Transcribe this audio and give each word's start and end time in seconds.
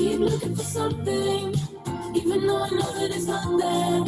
keep 0.00 0.18
looking 0.18 0.56
for 0.56 0.62
something, 0.62 1.54
even 2.14 2.46
though 2.46 2.62
I 2.62 2.70
know 2.70 2.90
that 2.96 3.10
it's 3.14 3.26
not 3.26 3.58
there. 3.60 4.00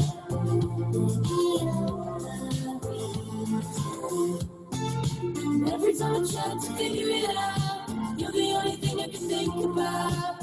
Every 5.75 5.93
time 5.95 6.15
I 6.17 6.23
try 6.33 6.49
to 6.55 6.73
figure 6.79 7.09
it 7.11 7.37
out, 7.37 8.19
you're 8.19 8.33
the 8.33 8.53
only 8.57 8.77
thing 8.77 9.01
I 9.01 9.09
can 9.09 9.29
think 9.29 9.55
about. 9.55 10.42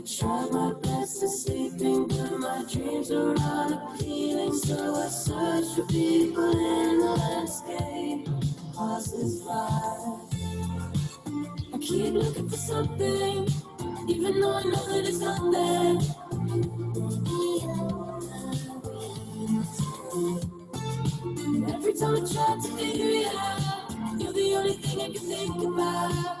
I 0.00 0.02
try 0.02 0.48
my 0.50 0.72
best 0.80 1.20
to 1.20 1.28
sleeping, 1.28 2.08
but 2.08 2.38
my 2.38 2.64
dreams 2.72 3.10
are 3.10 3.36
unappealing. 3.36 4.54
So 4.54 4.94
I 4.94 5.08
search 5.08 5.74
for 5.74 5.84
people 5.92 6.52
in 6.52 7.00
the 7.00 7.04
landscape. 7.04 8.26
Passes 8.74 9.42
by. 9.42 9.58
I 11.74 11.78
keep 11.78 12.14
looking 12.14 12.48
for 12.48 12.56
something, 12.56 13.46
even 14.08 14.40
though 14.40 14.56
I 14.56 14.62
know 14.62 14.86
that 14.88 15.04
it's 15.06 15.18
not 15.18 15.52
there. 15.52 15.98
And 21.44 21.74
every 21.74 21.92
time 21.92 22.16
I 22.16 22.20
try 22.20 22.56
to 22.62 22.68
figure 22.74 23.10
it 23.20 23.34
out, 23.34 23.92
you're 24.18 24.32
the 24.32 24.54
only 24.56 24.72
thing 24.72 25.00
I 25.02 25.10
can 25.12 25.20
think 25.20 25.62
about. 25.62 26.40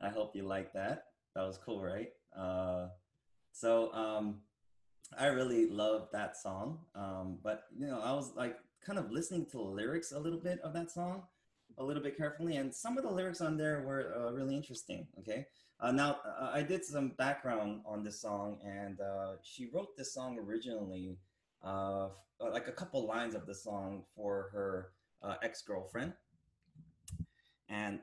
I 0.02 0.10
hope 0.10 0.36
you 0.36 0.44
like 0.44 0.74
that. 0.74 1.06
That 1.36 1.42
was 1.42 1.58
cool, 1.58 1.84
right? 1.84 2.10
Uh, 2.36 2.88
so 3.52 3.92
um, 3.94 4.42
I 5.18 5.28
really 5.28 5.70
love 5.70 6.10
that 6.14 6.38
song. 6.38 6.80
Um, 6.96 7.40
but 7.44 7.64
you 7.78 7.88
know, 7.88 8.00
I 8.00 8.14
was 8.14 8.32
like 8.36 8.58
kind 8.86 9.00
of 9.00 9.12
listening 9.12 9.46
to 9.48 9.58
the 9.58 9.64
lyrics 9.64 10.12
a 10.12 10.20
little 10.20 10.40
bit 10.40 10.60
of 10.62 10.74
that 10.74 10.92
song, 10.92 11.24
a 11.78 11.84
little 11.84 12.04
bit 12.04 12.18
carefully, 12.18 12.58
and 12.58 12.74
some 12.74 12.98
of 12.98 13.04
the 13.04 13.12
lyrics 13.12 13.42
on 13.42 13.58
there 13.58 13.82
were 13.82 14.14
uh, 14.18 14.32
really 14.32 14.56
interesting. 14.56 15.08
Okay. 15.20 15.46
Uh, 15.80 15.92
now 15.92 16.20
uh, 16.40 16.52
I 16.54 16.62
did 16.62 16.86
some 16.86 17.10
background 17.18 17.82
on 17.86 18.04
this 18.04 18.22
song, 18.22 18.60
and 18.64 19.00
uh, 19.02 19.34
she 19.42 19.70
wrote 19.74 19.98
this 19.98 20.14
song 20.14 20.38
originally, 20.38 21.18
uh, 21.64 22.06
f- 22.06 22.52
like 22.54 22.68
a 22.68 22.72
couple 22.72 23.06
lines 23.08 23.34
of 23.34 23.48
the 23.48 23.56
song 23.56 24.04
for 24.16 24.50
her 24.54 24.90
uh, 25.24 25.36
ex-girlfriend 25.42 26.14
and 27.72 28.00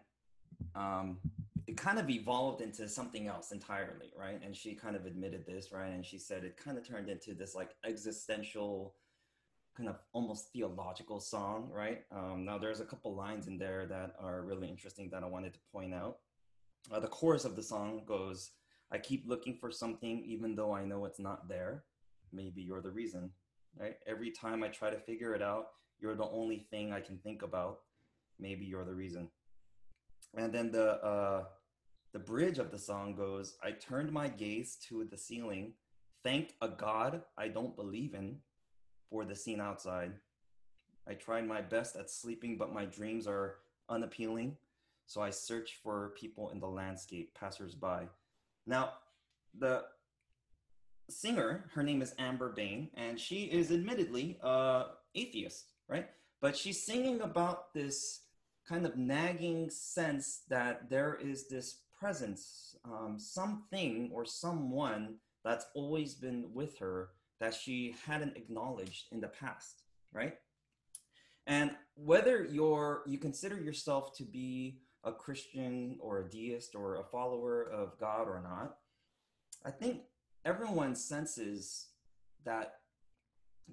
um, 0.75 1.19
it 1.67 1.77
kind 1.77 1.99
of 1.99 2.09
evolved 2.09 2.63
into 2.63 2.89
something 2.89 3.29
else 3.29 3.53
entirely, 3.53 4.11
right? 4.19 4.41
And 4.43 4.57
she 4.57 4.75
kind 4.75 4.97
of 4.97 5.07
admitted 5.07 5.45
this, 5.47 5.71
right? 5.71 5.93
And 5.93 6.05
she 6.05 6.19
said 6.19 6.43
it 6.43 6.57
kind 6.57 6.79
of 6.79 6.89
turned 6.89 7.09
into 7.09 7.35
this 7.35 7.55
like 7.55 7.71
existential, 7.85 8.95
kind 9.79 9.89
of 9.89 9.97
almost 10.13 10.53
theological 10.53 11.21
song, 11.21 11.71
right? 11.73 12.03
Um, 12.11 12.45
now 12.45 12.59
there's 12.59 12.81
a 12.81 12.85
couple 12.85 13.15
lines 13.15 13.47
in 13.47 13.57
there 13.57 13.87
that 13.87 14.17
are 14.21 14.43
really 14.43 14.69
interesting 14.69 15.09
that 15.11 15.23
I 15.23 15.27
wanted 15.27 15.55
to 15.55 15.61
point 15.73 15.95
out. 15.95 16.19
Uh, 16.93 17.01
the 17.01 17.09
chorus 17.09 17.45
of 17.47 17.57
the 17.57 17.63
song 17.63 18.03
goes, 18.05 18.51
"I 18.91 18.99
keep 18.99 19.25
looking 19.27 19.57
for 19.57 19.71
something, 19.71 20.23
even 20.25 20.55
though 20.55 20.75
I 20.75 20.85
know 20.85 21.07
it's 21.07 21.21
not 21.21 21.49
there. 21.49 21.85
Maybe 22.33 22.61
you're 22.63 22.83
the 22.83 22.91
reason." 22.91 23.33
Right? 23.79 23.97
Every 24.07 24.33
time 24.33 24.63
I 24.65 24.69
try 24.69 24.91
to 24.91 24.99
figure 24.99 25.35
it 25.35 25.43
out, 25.43 25.69
you're 26.01 26.17
the 26.17 26.29
only 26.29 26.67
thing 26.71 26.93
I 26.93 27.01
can 27.01 27.19
think 27.19 27.43
about. 27.43 27.81
Maybe 28.39 28.67
you're 28.67 28.85
the 28.85 28.95
reason 28.95 29.31
and 30.37 30.53
then 30.53 30.71
the 30.71 31.03
uh, 31.05 31.45
the 32.13 32.19
bridge 32.19 32.59
of 32.59 32.71
the 32.71 32.79
song 32.79 33.15
goes 33.15 33.57
i 33.63 33.71
turned 33.71 34.13
my 34.13 34.29
gaze 34.29 34.77
to 34.89 35.05
the 35.11 35.17
ceiling 35.17 35.73
thanked 36.25 36.55
a 36.63 36.69
god 36.69 37.23
i 37.37 37.49
don't 37.49 37.77
believe 37.77 38.15
in 38.15 38.37
for 39.11 39.25
the 39.25 39.35
scene 39.35 39.61
outside. 39.61 40.13
I 41.07 41.15
tried 41.15 41.47
my 41.47 41.61
best 41.61 41.97
at 41.97 42.11
sleeping 42.11 42.57
but 42.57 42.73
my 42.73 42.85
dreams 42.85 43.27
are 43.27 43.57
unappealing. 43.89 44.57
So 45.07 45.23
i 45.23 45.31
search 45.31 45.79
for 45.83 46.13
people 46.19 46.51
in 46.51 46.61
the 46.61 46.67
landscape 46.67 47.37
passersby. 47.39 48.09
Now 48.67 48.93
the 49.59 49.85
singer 51.11 51.65
her 51.73 51.83
name 51.83 52.03
is 52.03 52.15
amber 52.19 52.53
bain 52.53 52.91
and 52.95 53.19
she 53.19 53.45
is 53.45 53.73
admittedly 53.73 54.39
uh 54.43 54.85
atheist 55.15 55.73
right? 55.89 56.09
But 56.41 56.57
she's 56.57 56.83
singing 56.83 57.23
about 57.23 57.73
this 57.75 58.23
kind 58.69 58.87
of 58.87 58.97
nagging 58.97 59.71
sense 59.71 60.43
that 60.49 60.91
there 60.91 61.19
is 61.21 61.49
this 61.49 61.81
presence, 61.99 62.77
um, 62.85 63.17
something 63.19 64.11
or 64.13 64.25
someone 64.25 65.17
that's 65.45 65.67
always 65.75 66.15
been 66.15 66.51
with 66.53 66.79
her 66.79 67.09
that 67.41 67.55
she 67.55 67.95
hadn't 68.07 68.37
acknowledged 68.37 69.07
in 69.13 69.21
the 69.21 69.29
past, 69.29 69.83
right? 70.13 70.35
And 71.47 71.71
whether 71.95 72.45
you're 72.45 73.03
you 73.07 73.19
consider 73.19 73.59
yourself 73.59 74.17
to 74.19 74.25
be 74.25 74.81
a 75.05 75.13
Christian 75.13 75.97
or 76.01 76.21
a 76.21 76.29
deist 76.29 76.75
or 76.75 76.97
a 76.97 77.05
follower 77.05 77.63
of 77.63 77.99
God 77.99 78.29
or 78.29 78.43
not, 78.43 78.77
I 79.65 79.71
think 79.71 80.03
everyone 80.45 80.95
senses 80.95 81.89
that 82.45 82.75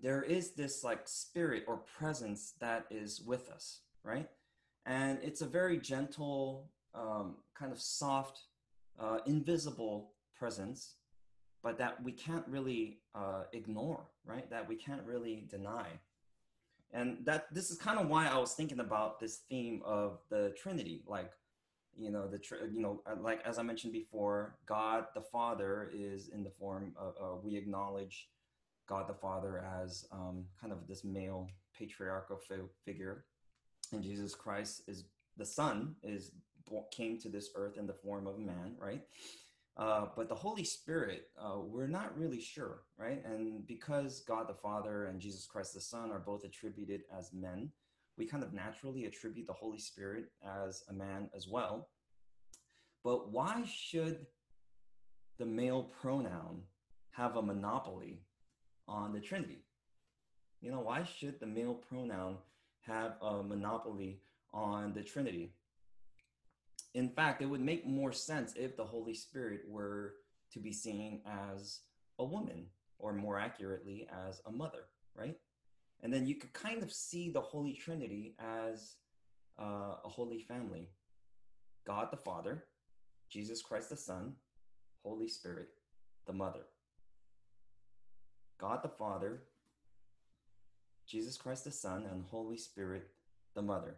there 0.01 0.23
is 0.23 0.51
this 0.51 0.83
like 0.83 1.07
spirit 1.07 1.63
or 1.67 1.77
presence 1.77 2.53
that 2.59 2.85
is 2.89 3.21
with 3.21 3.50
us, 3.50 3.81
right? 4.03 4.27
And 4.85 5.19
it's 5.23 5.41
a 5.41 5.47
very 5.47 5.77
gentle, 5.77 6.69
um, 6.94 7.38
kind 7.57 7.71
of 7.71 7.81
soft, 7.81 8.41
uh, 9.00 9.19
invisible 9.25 10.12
presence, 10.38 10.95
but 11.65 11.79
that 11.79 12.01
we 12.03 12.12
can't 12.12 12.47
really 12.47 13.00
uh, 13.15 13.45
ignore, 13.51 14.06
right? 14.23 14.47
That 14.51 14.69
we 14.69 14.75
can't 14.75 15.01
really 15.03 15.47
deny. 15.50 15.88
And 16.94 17.17
that 17.25 17.51
this 17.51 17.71
is 17.71 17.77
kind 17.77 17.97
of 18.00 18.07
why 18.07 18.27
I 18.27 18.38
was 18.38 18.53
thinking 18.53 18.79
about 18.79 19.19
this 19.19 19.38
theme 19.50 19.81
of 19.83 20.19
the 20.29 20.53
Trinity, 20.56 21.01
like 21.07 21.31
you 21.97 22.12
know 22.12 22.27
the 22.27 22.39
you 22.71 22.81
know 22.81 23.01
uh, 23.09 23.15
like 23.21 23.41
as 23.45 23.57
i 23.57 23.63
mentioned 23.63 23.94
before 23.94 24.57
god 24.65 25.06
the 25.15 25.21
father 25.21 25.89
is 25.94 26.27
in 26.27 26.44
the 26.44 26.50
form 26.50 26.94
of 26.97 27.13
uh, 27.21 27.38
we 27.41 27.56
acknowledge 27.56 28.27
god 28.85 29.07
the 29.07 29.13
father 29.13 29.63
as 29.81 30.03
um, 30.12 30.44
kind 30.59 30.73
of 30.73 30.85
this 30.89 31.06
male 31.06 31.47
patriarchal 31.77 32.35
fi- 32.35 32.56
figure 32.83 33.23
and 33.94 34.03
jesus 34.03 34.35
christ 34.35 34.81
is 34.89 35.06
the 35.38 35.45
son 35.45 35.95
is 36.03 36.31
came 36.91 37.17
to 37.17 37.29
this 37.29 37.51
earth 37.56 37.77
in 37.77 37.88
the 37.88 37.94
form 37.94 38.27
of 38.27 38.39
man 38.39 38.75
right 38.77 39.03
uh, 39.77 40.07
but 40.16 40.30
the 40.30 40.36
holy 40.36 40.63
spirit 40.63 41.27
uh, 41.39 41.60
we're 41.60 41.88
not 41.88 42.18
really 42.18 42.39
sure 42.39 42.81
right 42.98 43.24
and 43.25 43.66
because 43.68 44.22
god 44.22 44.48
the 44.48 44.54
father 44.54 45.06
and 45.06 45.19
jesus 45.19 45.45
christ 45.45 45.74
the 45.74 45.81
son 45.81 46.12
are 46.12 46.19
both 46.19 46.44
attributed 46.44 47.01
as 47.18 47.31
men 47.33 47.69
we 48.18 48.25
kind 48.25 48.44
of 48.44 48.54
naturally 48.54 49.06
attribute 49.06 49.48
the 49.48 49.54
Holy 49.54 49.80
Spirit 49.80 50.25
as 50.44 50.83
a 50.89 50.94
man 50.94 51.30
as 51.36 51.48
well. 51.48 51.89
But 53.04 53.31
why 53.31 53.63
should 53.66 54.25
the 55.38 55.45
male 55.45 55.92
pronoun 56.01 56.62
have 57.12 57.36
a 57.36 57.42
monopoly 57.42 58.22
on 58.88 59.13
the 59.13 59.19
Trinity? 59.19 59.66
You 60.62 60.72
know, 60.72 60.80
why 60.80 61.04
should 61.04 61.39
the 61.39 61.45
male 61.45 61.74
pronoun 61.74 62.38
have 62.81 63.16
a 63.22 63.44
monopoly 63.44 64.22
on 64.54 64.94
the 64.94 65.04
Trinity? 65.04 65.54
In 66.95 67.09
fact, 67.09 67.42
it 67.42 67.45
would 67.45 67.62
make 67.62 67.86
more 67.86 68.13
sense 68.13 68.53
if 68.56 68.77
the 68.77 68.86
Holy 68.86 69.13
Spirit 69.13 69.63
were 69.68 70.13
to 70.53 70.59
be 70.59 70.71
seen 70.71 71.19
as 71.25 71.81
a 72.18 72.24
woman, 72.24 72.68
or 73.00 73.12
more 73.12 73.38
accurately, 73.38 74.07
as 74.27 74.42
a 74.45 74.51
mother, 74.51 74.86
right? 75.13 75.38
And 76.01 76.13
then 76.13 76.25
you 76.25 76.36
could 76.36 76.53
kind 76.53 76.81
of 76.81 76.94
see 76.94 77.30
the 77.30 77.42
Holy 77.42 77.74
Trinity 77.74 78.36
as 78.39 78.95
uh, 79.59 79.95
a 80.06 80.09
holy 80.09 80.39
family 80.39 80.88
God 81.86 82.07
the 82.12 82.18
Father, 82.18 82.63
Jesus 83.30 83.62
Christ 83.62 83.89
the 83.89 83.98
Son, 83.98 84.36
Holy 85.03 85.27
Spirit, 85.27 85.68
the 86.25 86.33
Mother. 86.33 86.62
God 88.57 88.80
the 88.81 88.89
Father, 88.89 89.41
Jesus 91.06 91.36
Christ 91.36 91.65
the 91.65 91.71
Son, 91.71 92.06
and 92.09 92.24
Holy 92.31 92.57
Spirit, 92.57 93.09
the 93.53 93.62
Mother. 93.62 93.95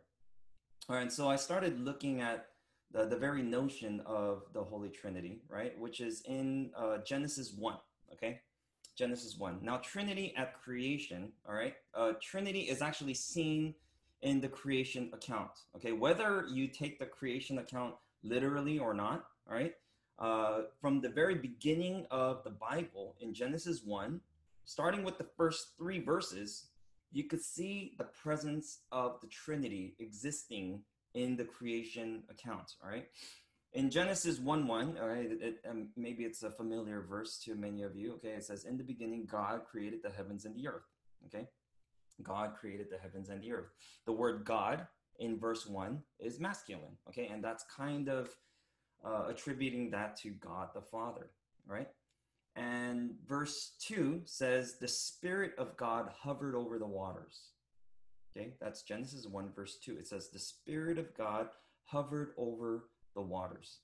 All 0.90 0.96
right, 0.96 1.12
so 1.12 1.30
I 1.30 1.36
started 1.36 1.80
looking 1.80 2.22
at 2.22 2.48
the, 2.92 3.06
the 3.06 3.18
very 3.18 3.44
notion 3.44 4.02
of 4.06 4.44
the 4.54 4.64
Holy 4.64 4.90
Trinity, 4.90 5.42
right, 5.50 5.78
which 5.80 6.00
is 6.00 6.22
in 6.22 6.72
uh, 6.78 6.98
Genesis 7.06 7.54
1, 7.58 7.76
okay? 8.14 8.42
Genesis 8.96 9.38
1. 9.38 9.60
Now, 9.62 9.78
Trinity 9.78 10.34
at 10.36 10.60
creation, 10.62 11.32
all 11.48 11.54
right, 11.54 11.76
uh, 11.94 12.14
Trinity 12.22 12.62
is 12.62 12.82
actually 12.82 13.14
seen 13.14 13.76
in 14.22 14.42
the 14.42 14.48
creation 14.48 15.10
account, 15.14 15.52
okay? 15.76 15.92
Whether 15.92 16.46
you 16.50 16.68
take 16.68 16.98
the 16.98 17.06
creation 17.06 17.60
account 17.60 17.96
literally 18.24 18.80
or 18.80 18.94
not, 18.94 19.26
all 19.48 19.56
right, 19.56 19.76
uh, 20.20 20.62
from 20.82 21.02
the 21.02 21.10
very 21.10 21.36
beginning 21.36 22.08
of 22.10 22.44
the 22.44 22.50
Bible 22.50 23.16
in 23.22 23.34
Genesis 23.34 23.84
1, 23.84 24.20
starting 24.66 25.04
with 25.04 25.18
the 25.18 25.28
first 25.38 25.78
three 25.78 26.00
verses, 26.00 26.68
you 27.12 27.26
could 27.26 27.42
see 27.42 27.94
the 27.98 28.04
presence 28.04 28.80
of 28.92 29.20
the 29.22 29.28
Trinity 29.28 29.96
existing 30.00 30.82
in 31.18 31.36
the 31.36 31.44
creation 31.44 32.24
account, 32.30 32.76
all 32.84 32.90
right? 32.90 33.08
in 33.74 33.90
Genesis 33.90 34.40
1 34.40 34.68
1, 34.68 34.98
all 35.00 35.08
right, 35.08 35.32
it, 35.32 35.42
it, 35.42 35.60
um, 35.70 35.90
maybe 35.96 36.24
it's 36.24 36.44
a 36.44 36.50
familiar 36.50 37.02
verse 37.02 37.38
to 37.40 37.56
many 37.56 37.84
of 37.84 37.96
you. 37.96 38.14
Okay, 38.14 38.30
it 38.30 38.44
says, 38.44 38.66
In 38.66 38.78
the 38.78 38.84
beginning, 38.84 39.28
God 39.30 39.62
created 39.70 40.00
the 40.04 40.10
heavens 40.10 40.46
and 40.46 40.56
the 40.56 40.68
earth. 40.68 40.88
Okay, 41.28 41.48
God 42.24 42.56
created 42.60 42.88
the 42.90 42.98
heavens 42.98 43.30
and 43.30 43.42
the 43.42 43.52
earth. 43.52 43.70
The 44.06 44.14
word 44.14 44.46
God 44.46 44.88
in 45.20 45.38
verse 45.38 45.68
1 45.68 46.02
is 46.20 46.40
masculine. 46.40 46.98
Okay, 47.10 47.28
and 47.28 47.44
that's 47.44 47.66
kind 47.66 48.10
of 48.10 48.30
uh, 49.06 49.26
attributing 49.28 49.92
that 49.92 50.18
to 50.22 50.30
God 50.32 50.70
the 50.74 50.82
Father, 50.82 51.30
right? 51.68 51.90
And 52.56 53.12
verse 53.28 53.74
2 53.82 54.22
says, 54.26 54.78
The 54.80 54.88
Spirit 54.88 55.52
of 55.60 55.78
God 55.78 56.10
hovered 56.18 56.56
over 56.56 56.80
the 56.80 56.88
waters. 56.88 57.42
Okay, 58.38 58.54
that's 58.62 58.84
Genesis 58.84 59.26
1, 59.26 59.50
verse 59.56 59.78
2. 59.84 59.98
It 59.98 60.08
says, 60.08 60.30
The 60.30 60.38
Spirit 60.38 61.00
of 61.00 61.16
God 61.18 61.48
hovered 61.86 62.34
over 62.38 62.86
the 63.16 63.22
waters. 63.22 63.80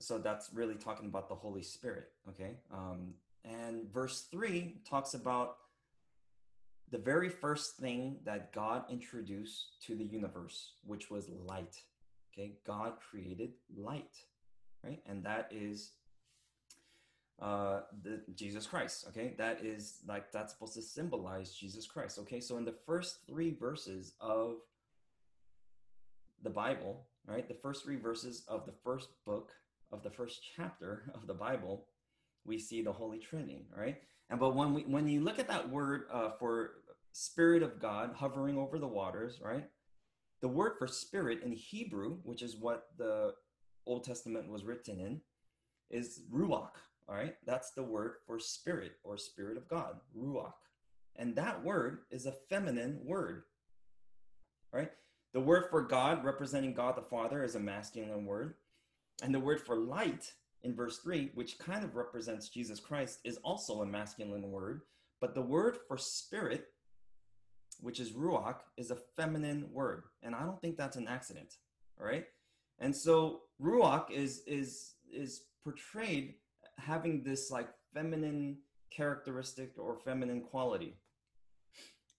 So 0.00 0.18
that's 0.18 0.50
really 0.52 0.74
talking 0.74 1.06
about 1.06 1.28
the 1.28 1.34
Holy 1.34 1.62
Spirit, 1.62 2.10
okay? 2.28 2.56
Um, 2.70 3.14
and 3.44 3.90
verse 3.92 4.26
3 4.30 4.76
talks 4.88 5.14
about 5.14 5.56
the 6.90 6.98
very 6.98 7.30
first 7.30 7.76
thing 7.76 8.18
that 8.24 8.52
God 8.52 8.84
introduced 8.90 9.82
to 9.86 9.94
the 9.94 10.04
universe, 10.04 10.72
which 10.84 11.10
was 11.10 11.30
light. 11.46 11.76
Okay, 12.32 12.58
God 12.66 12.94
created 13.10 13.52
light, 13.76 14.16
right? 14.84 15.00
And 15.06 15.24
that 15.24 15.50
is 15.50 15.92
uh, 17.40 17.80
the 18.02 18.20
Jesus 18.34 18.66
Christ. 18.66 19.06
Okay, 19.08 19.34
that 19.38 19.64
is 19.64 20.00
like 20.06 20.32
that's 20.32 20.52
supposed 20.52 20.74
to 20.74 20.82
symbolize 20.82 21.54
Jesus 21.54 21.86
Christ. 21.86 22.18
Okay, 22.20 22.40
so 22.40 22.56
in 22.56 22.64
the 22.64 22.74
first 22.86 23.18
three 23.26 23.54
verses 23.54 24.14
of 24.20 24.56
the 26.42 26.50
Bible, 26.50 27.06
right? 27.26 27.46
The 27.46 27.54
first 27.54 27.84
three 27.84 27.98
verses 27.98 28.44
of 28.48 28.66
the 28.66 28.74
first 28.84 29.08
book 29.24 29.52
of 29.92 30.02
the 30.02 30.10
first 30.10 30.40
chapter 30.56 31.10
of 31.14 31.26
the 31.26 31.34
Bible, 31.34 31.86
we 32.44 32.58
see 32.58 32.82
the 32.82 32.92
Holy 32.92 33.18
Trinity, 33.18 33.66
right? 33.76 33.98
And 34.30 34.40
but 34.40 34.54
when 34.54 34.74
we 34.74 34.82
when 34.82 35.08
you 35.08 35.20
look 35.20 35.38
at 35.38 35.48
that 35.48 35.68
word 35.68 36.04
uh, 36.12 36.30
for 36.38 36.70
Spirit 37.12 37.62
of 37.62 37.80
God 37.80 38.12
hovering 38.14 38.58
over 38.58 38.78
the 38.78 38.86
waters, 38.86 39.40
right? 39.42 39.64
The 40.40 40.48
word 40.48 40.74
for 40.78 40.86
spirit 40.86 41.42
in 41.42 41.52
Hebrew, 41.52 42.18
which 42.22 42.42
is 42.42 42.56
what 42.56 42.88
the 42.96 43.34
Old 43.86 44.04
Testament 44.04 44.48
was 44.48 44.64
written 44.64 45.00
in, 45.00 45.20
is 45.90 46.20
ruach. 46.32 46.70
All 47.08 47.14
right, 47.14 47.36
that's 47.46 47.70
the 47.70 47.82
word 47.82 48.16
for 48.26 48.38
spirit 48.38 48.92
or 49.02 49.16
spirit 49.16 49.56
of 49.56 49.68
God, 49.68 49.96
ruach, 50.16 50.52
and 51.16 51.34
that 51.36 51.64
word 51.64 52.00
is 52.10 52.26
a 52.26 52.32
feminine 52.32 53.00
word. 53.04 53.44
Right? 54.72 54.90
The 55.32 55.40
word 55.40 55.64
for 55.70 55.82
God, 55.82 56.24
representing 56.24 56.74
God 56.74 56.96
the 56.96 57.02
Father, 57.02 57.42
is 57.42 57.54
a 57.54 57.60
masculine 57.60 58.26
word. 58.26 58.54
And 59.22 59.34
the 59.34 59.40
word 59.40 59.60
for 59.60 59.76
light 59.76 60.32
in 60.62 60.74
verse 60.74 60.98
3, 60.98 61.32
which 61.34 61.58
kind 61.58 61.84
of 61.84 61.96
represents 61.96 62.48
Jesus 62.48 62.78
Christ, 62.78 63.20
is 63.24 63.38
also 63.38 63.82
a 63.82 63.86
masculine 63.86 64.50
word. 64.50 64.82
But 65.20 65.34
the 65.34 65.42
word 65.42 65.78
for 65.88 65.98
spirit, 65.98 66.68
which 67.80 68.00
is 68.00 68.12
ruach, 68.12 68.58
is 68.76 68.90
a 68.90 68.98
feminine 69.16 69.68
word. 69.72 70.04
And 70.22 70.34
I 70.34 70.42
don't 70.42 70.60
think 70.60 70.76
that's 70.76 70.96
an 70.96 71.08
accident. 71.08 71.56
All 72.00 72.06
right. 72.06 72.26
And 72.78 72.94
so 72.94 73.42
ruach 73.60 74.10
is 74.10 74.42
is 74.46 74.94
is 75.12 75.42
portrayed 75.64 76.34
having 76.78 77.22
this 77.22 77.50
like 77.50 77.68
feminine 77.92 78.58
characteristic 78.90 79.72
or 79.78 79.96
feminine 79.96 80.40
quality. 80.40 80.96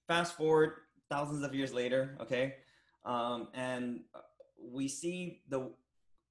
Fast 0.08 0.36
forward 0.36 0.74
thousands 1.10 1.44
of 1.44 1.54
years 1.54 1.74
later, 1.74 2.16
okay? 2.22 2.56
Um, 3.06 3.48
and 3.54 4.01
uh, 4.13 4.20
we 4.62 4.88
see 4.88 5.42
the 5.50 5.72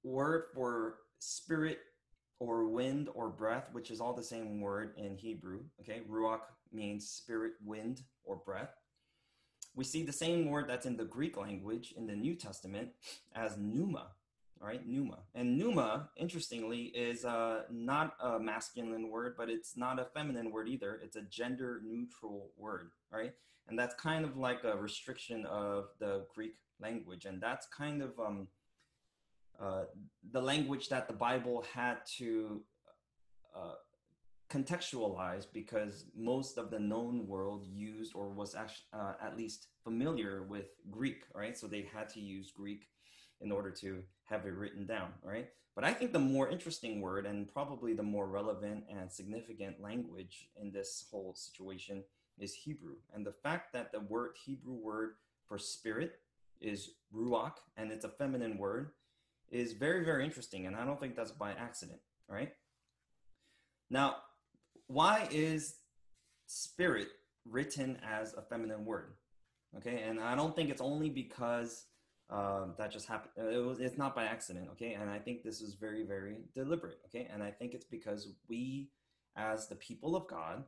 word 0.03 0.43
for 0.53 0.95
spirit 1.19 1.79
or 2.39 2.65
wind 2.65 3.09
or 3.13 3.29
breath, 3.29 3.69
which 3.73 3.91
is 3.91 3.99
all 3.99 4.13
the 4.13 4.23
same 4.23 4.61
word 4.61 4.93
in 4.97 5.17
Hebrew. 5.17 5.61
Okay, 5.81 6.01
ruach 6.09 6.41
means 6.71 7.09
spirit, 7.09 7.53
wind, 7.65 8.01
or 8.23 8.37
breath. 8.37 8.73
We 9.75 9.83
see 9.83 10.03
the 10.03 10.13
same 10.13 10.49
word 10.49 10.67
that's 10.67 10.85
in 10.85 10.97
the 10.97 11.05
Greek 11.05 11.37
language 11.37 11.93
in 11.97 12.07
the 12.07 12.15
New 12.15 12.35
Testament 12.35 12.89
as 13.35 13.57
pneuma, 13.57 14.07
right? 14.59 14.85
Pneuma. 14.85 15.19
And 15.35 15.57
pneuma, 15.57 16.09
interestingly, 16.17 16.83
is 16.95 17.25
uh, 17.25 17.63
not 17.71 18.15
a 18.21 18.39
masculine 18.39 19.09
word, 19.09 19.35
but 19.37 19.49
it's 19.49 19.77
not 19.77 19.99
a 19.99 20.05
feminine 20.05 20.51
word 20.51 20.67
either. 20.67 20.99
It's 21.03 21.15
a 21.15 21.21
gender 21.21 21.81
neutral 21.85 22.51
word, 22.57 22.91
right? 23.11 23.33
And 23.67 23.77
that's 23.77 23.95
kind 23.95 24.25
of 24.25 24.37
like 24.37 24.63
a 24.63 24.75
restriction 24.75 25.45
of 25.45 25.89
the 25.99 26.25
Greek 26.33 26.55
language. 26.81 27.25
And 27.25 27.41
that's 27.41 27.67
kind 27.67 28.01
of 28.01 28.19
um, 28.19 28.47
uh, 29.59 29.83
the 30.31 30.41
language 30.41 30.89
that 30.89 31.07
the 31.07 31.13
Bible 31.13 31.65
had 31.73 31.97
to 32.17 32.61
uh, 33.55 33.75
contextualized 34.49 35.47
because 35.53 36.05
most 36.17 36.57
of 36.57 36.71
the 36.71 36.79
known 36.79 37.27
world 37.27 37.65
used 37.65 38.13
or 38.15 38.29
was 38.29 38.55
actually, 38.55 38.85
uh, 38.93 39.13
at 39.21 39.37
least 39.37 39.67
familiar 39.83 40.43
with 40.43 40.69
Greek, 40.89 41.23
right? 41.35 41.57
So 41.57 41.67
they 41.67 41.87
had 41.93 42.09
to 42.09 42.19
use 42.19 42.51
Greek 42.51 42.87
in 43.41 43.51
order 43.51 43.71
to 43.71 44.03
have 44.25 44.45
it 44.45 44.53
written 44.53 44.85
down, 44.85 45.09
right? 45.23 45.49
But 45.75 45.83
I 45.83 45.93
think 45.93 46.11
the 46.11 46.19
more 46.19 46.49
interesting 46.49 46.99
word 46.99 47.25
and 47.25 47.51
probably 47.51 47.93
the 47.93 48.03
more 48.03 48.27
relevant 48.27 48.83
and 48.89 49.11
significant 49.11 49.81
language 49.81 50.49
in 50.59 50.71
this 50.71 51.05
whole 51.09 51.33
situation 51.35 52.03
is 52.37 52.53
Hebrew. 52.53 52.95
And 53.13 53.25
the 53.25 53.31
fact 53.31 53.73
that 53.73 53.91
the 53.91 54.01
word 54.01 54.31
Hebrew 54.45 54.73
word 54.73 55.15
for 55.47 55.57
spirit 55.57 56.19
is 56.59 56.91
ruach 57.15 57.53
and 57.77 57.91
it's 57.91 58.05
a 58.05 58.09
feminine 58.09 58.57
word 58.57 58.91
is 59.49 59.73
very, 59.73 60.03
very 60.03 60.25
interesting. 60.25 60.65
And 60.65 60.75
I 60.75 60.85
don't 60.85 60.99
think 60.99 61.15
that's 61.15 61.31
by 61.31 61.51
accident, 61.51 61.99
right? 62.27 62.53
Now, 63.89 64.17
why 64.87 65.27
is 65.31 65.75
spirit 66.45 67.07
written 67.45 67.99
as 68.05 68.33
a 68.33 68.41
feminine 68.41 68.85
word? 68.85 69.13
Okay, 69.77 70.01
and 70.01 70.19
I 70.19 70.35
don't 70.35 70.55
think 70.55 70.69
it's 70.69 70.81
only 70.81 71.09
because 71.09 71.85
uh, 72.29 72.65
that 72.77 72.91
just 72.91 73.07
happened. 73.07 73.31
Uh, 73.39 73.49
it 73.49 73.65
was, 73.65 73.79
it's 73.79 73.97
not 73.97 74.15
by 74.15 74.25
accident. 74.25 74.67
Okay, 74.73 74.93
and 74.93 75.09
I 75.09 75.17
think 75.17 75.43
this 75.43 75.61
is 75.61 75.73
very, 75.73 76.03
very 76.03 76.37
deliberate. 76.53 76.99
Okay, 77.05 77.27
and 77.33 77.41
I 77.41 77.51
think 77.51 77.73
it's 77.73 77.85
because 77.85 78.27
we, 78.47 78.89
as 79.35 79.67
the 79.67 79.75
people 79.75 80.15
of 80.15 80.27
God, 80.27 80.63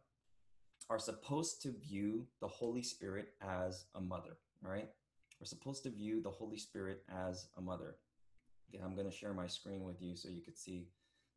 are 0.90 1.00
supposed 1.00 1.62
to 1.62 1.72
view 1.72 2.26
the 2.42 2.48
Holy 2.48 2.82
Spirit 2.82 3.34
as 3.42 3.86
a 3.96 4.02
mother. 4.02 4.38
all 4.66 4.72
right? 4.72 4.90
We're 5.40 5.46
supposed 5.46 5.84
to 5.84 5.90
view 5.90 6.22
the 6.22 6.30
Holy 6.30 6.58
Spirit 6.58 7.04
as 7.10 7.48
a 7.58 7.62
mother. 7.62 7.96
Okay, 8.70 8.84
I'm 8.84 8.96
going 8.96 9.10
to 9.10 9.16
share 9.16 9.34
my 9.34 9.48
screen 9.48 9.84
with 9.84 10.02
you 10.02 10.16
so 10.16 10.30
you 10.30 10.42
could 10.42 10.58
see 10.58 10.88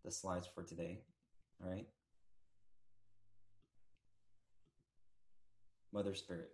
the 0.04 0.10
slides 0.10 0.48
for 0.54 0.62
today. 0.62 1.00
All 1.62 1.70
right. 1.70 1.86
Mother 5.92 6.14
Spirit. 6.14 6.50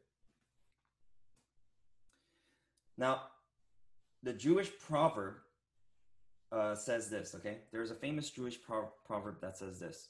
Now, 2.99 3.23
the 4.23 4.33
Jewish 4.33 4.71
proverb 4.79 5.35
uh, 6.53 6.75
says 6.75 7.09
this, 7.09 7.35
okay? 7.35 7.59
There's 7.73 7.91
a 7.91 7.95
famous 7.95 8.31
Jewish 8.31 8.61
pro- 8.61 8.91
proverb 9.07 9.41
that 9.41 9.57
says 9.57 9.79
this 9.79 10.09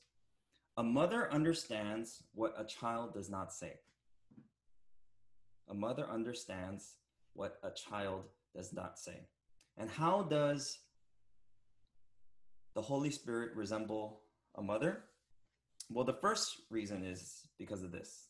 A 0.76 0.82
mother 0.82 1.32
understands 1.32 2.22
what 2.34 2.54
a 2.58 2.64
child 2.64 3.14
does 3.14 3.30
not 3.30 3.52
say. 3.52 3.74
A 5.68 5.74
mother 5.74 6.06
understands 6.10 6.94
what 7.34 7.58
a 7.62 7.70
child 7.70 8.24
does 8.54 8.72
not 8.72 8.98
say. 8.98 9.28
And 9.76 9.88
how 9.88 10.22
does 10.22 10.78
the 12.74 12.82
Holy 12.82 13.10
Spirit 13.10 13.54
resemble 13.54 14.22
a 14.56 14.62
mother? 14.62 15.04
Well, 15.88 16.04
the 16.04 16.14
first 16.14 16.62
reason 16.70 17.04
is 17.04 17.46
because 17.58 17.82
of 17.82 17.92
this. 17.92 18.26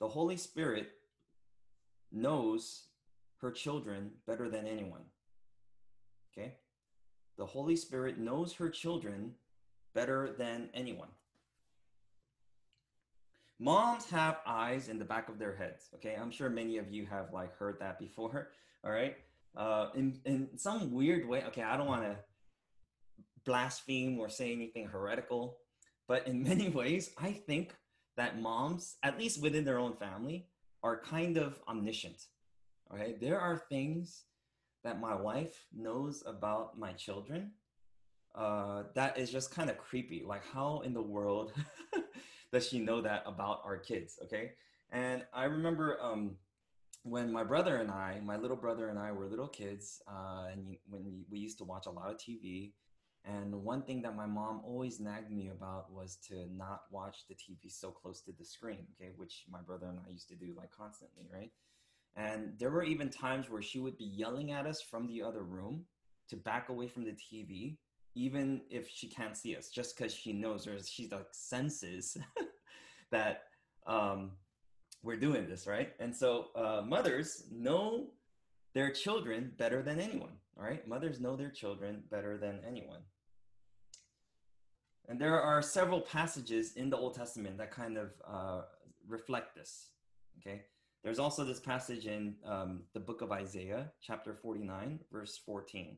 The 0.00 0.08
Holy 0.08 0.36
Spirit 0.36 0.88
knows 2.12 2.87
her 3.40 3.50
children 3.50 4.10
better 4.26 4.48
than 4.48 4.66
anyone. 4.66 5.02
Okay? 6.32 6.54
The 7.36 7.46
Holy 7.46 7.76
Spirit 7.76 8.18
knows 8.18 8.52
her 8.54 8.68
children 8.68 9.34
better 9.94 10.34
than 10.36 10.70
anyone. 10.74 11.08
Moms 13.60 14.08
have 14.10 14.38
eyes 14.46 14.88
in 14.88 14.98
the 14.98 15.04
back 15.04 15.28
of 15.28 15.38
their 15.38 15.54
heads. 15.54 15.88
Okay, 15.96 16.16
I'm 16.20 16.30
sure 16.30 16.48
many 16.48 16.78
of 16.78 16.92
you 16.92 17.06
have 17.06 17.32
like 17.32 17.56
heard 17.56 17.78
that 17.80 17.98
before. 17.98 18.50
All 18.84 18.92
right, 18.92 19.16
uh, 19.56 19.88
in 19.96 20.20
in 20.24 20.48
some 20.56 20.92
weird 20.92 21.28
way. 21.28 21.42
Okay, 21.48 21.62
I 21.62 21.76
don't 21.76 21.88
want 21.88 22.02
to 22.02 22.16
blaspheme 23.44 24.20
or 24.20 24.28
say 24.28 24.52
anything 24.52 24.86
heretical, 24.86 25.58
but 26.06 26.28
in 26.28 26.42
many 26.50 26.68
ways, 26.68 27.10
I 27.18 27.32
think 27.32 27.74
that 28.16 28.40
moms, 28.40 28.96
at 29.02 29.18
least 29.18 29.42
within 29.42 29.64
their 29.64 29.78
own 29.78 29.94
family, 29.94 30.46
are 30.84 31.00
kind 31.00 31.36
of 31.36 31.58
omniscient. 31.66 32.26
Okay, 32.92 33.16
there 33.20 33.40
are 33.40 33.56
things 33.56 34.24
that 34.84 35.00
my 35.00 35.14
wife 35.14 35.66
knows 35.72 36.22
about 36.26 36.78
my 36.78 36.92
children 36.92 37.52
uh, 38.34 38.84
that 38.94 39.18
is 39.18 39.30
just 39.30 39.50
kind 39.50 39.68
of 39.68 39.78
creepy. 39.78 40.22
Like, 40.24 40.42
how 40.52 40.80
in 40.84 40.94
the 40.94 41.02
world 41.02 41.52
does 42.52 42.68
she 42.68 42.78
know 42.78 43.00
that 43.02 43.24
about 43.26 43.62
our 43.64 43.76
kids? 43.76 44.18
Okay, 44.24 44.52
and 44.90 45.24
I 45.34 45.44
remember 45.44 45.98
um, 46.00 46.36
when 47.02 47.32
my 47.32 47.44
brother 47.44 47.76
and 47.76 47.90
I, 47.90 48.20
my 48.24 48.36
little 48.36 48.56
brother 48.56 48.88
and 48.88 48.98
I, 48.98 49.12
were 49.12 49.26
little 49.26 49.48
kids, 49.48 50.00
uh, 50.08 50.46
and 50.52 50.76
when 50.88 51.24
we 51.30 51.38
used 51.38 51.58
to 51.58 51.64
watch 51.64 51.86
a 51.86 51.90
lot 51.90 52.10
of 52.10 52.18
TV. 52.18 52.74
And 53.24 53.52
one 53.62 53.82
thing 53.82 54.00
that 54.02 54.16
my 54.16 54.24
mom 54.24 54.62
always 54.64 55.00
nagged 55.00 55.30
me 55.30 55.48
about 55.48 55.92
was 55.92 56.16
to 56.28 56.46
not 56.56 56.82
watch 56.90 57.26
the 57.28 57.34
TV 57.34 57.68
so 57.68 57.90
close 57.90 58.22
to 58.22 58.32
the 58.32 58.44
screen, 58.44 58.86
okay, 58.94 59.10
which 59.16 59.44
my 59.50 59.60
brother 59.60 59.86
and 59.86 59.98
I 60.06 60.10
used 60.12 60.28
to 60.28 60.36
do 60.36 60.54
like 60.56 60.70
constantly, 60.70 61.24
right? 61.30 61.50
And 62.18 62.54
there 62.58 62.70
were 62.70 62.82
even 62.82 63.10
times 63.10 63.48
where 63.48 63.62
she 63.62 63.78
would 63.78 63.96
be 63.96 64.04
yelling 64.04 64.50
at 64.50 64.66
us 64.66 64.82
from 64.82 65.06
the 65.06 65.22
other 65.22 65.44
room 65.44 65.84
to 66.28 66.36
back 66.36 66.68
away 66.68 66.88
from 66.88 67.04
the 67.04 67.12
TV, 67.12 67.76
even 68.16 68.60
if 68.68 68.90
she 68.90 69.06
can't 69.06 69.36
see 69.36 69.54
us, 69.54 69.68
just 69.68 69.96
because 69.96 70.12
she 70.12 70.32
knows 70.32 70.66
or 70.66 70.82
she 70.82 71.08
like 71.12 71.28
senses 71.30 72.16
that 73.12 73.44
um, 73.86 74.32
we're 75.04 75.16
doing 75.16 75.48
this, 75.48 75.68
right? 75.68 75.92
And 76.00 76.14
so 76.14 76.46
uh, 76.56 76.82
mothers 76.84 77.44
know 77.52 78.08
their 78.74 78.90
children 78.90 79.52
better 79.56 79.80
than 79.80 80.00
anyone, 80.00 80.32
all 80.58 80.64
right? 80.64 80.86
Mothers 80.88 81.20
know 81.20 81.36
their 81.36 81.50
children 81.50 82.02
better 82.10 82.36
than 82.36 82.58
anyone. 82.66 83.00
And 85.08 85.20
there 85.20 85.40
are 85.40 85.62
several 85.62 86.00
passages 86.00 86.72
in 86.72 86.90
the 86.90 86.96
Old 86.96 87.14
Testament 87.14 87.58
that 87.58 87.70
kind 87.70 87.96
of 87.96 88.10
uh, 88.28 88.62
reflect 89.06 89.54
this, 89.54 89.90
okay? 90.40 90.62
There's 91.04 91.18
also 91.18 91.44
this 91.44 91.60
passage 91.60 92.06
in 92.06 92.34
um, 92.44 92.80
the 92.92 93.00
book 93.00 93.22
of 93.22 93.30
Isaiah, 93.30 93.92
chapter 94.02 94.34
49, 94.34 94.98
verse 95.12 95.40
14. 95.46 95.96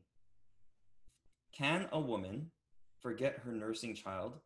Can 1.53 1.87
a 1.91 1.99
woman 1.99 2.51
forget 3.01 3.39
her 3.43 3.51
nursing 3.51 3.95
child, 3.95 4.37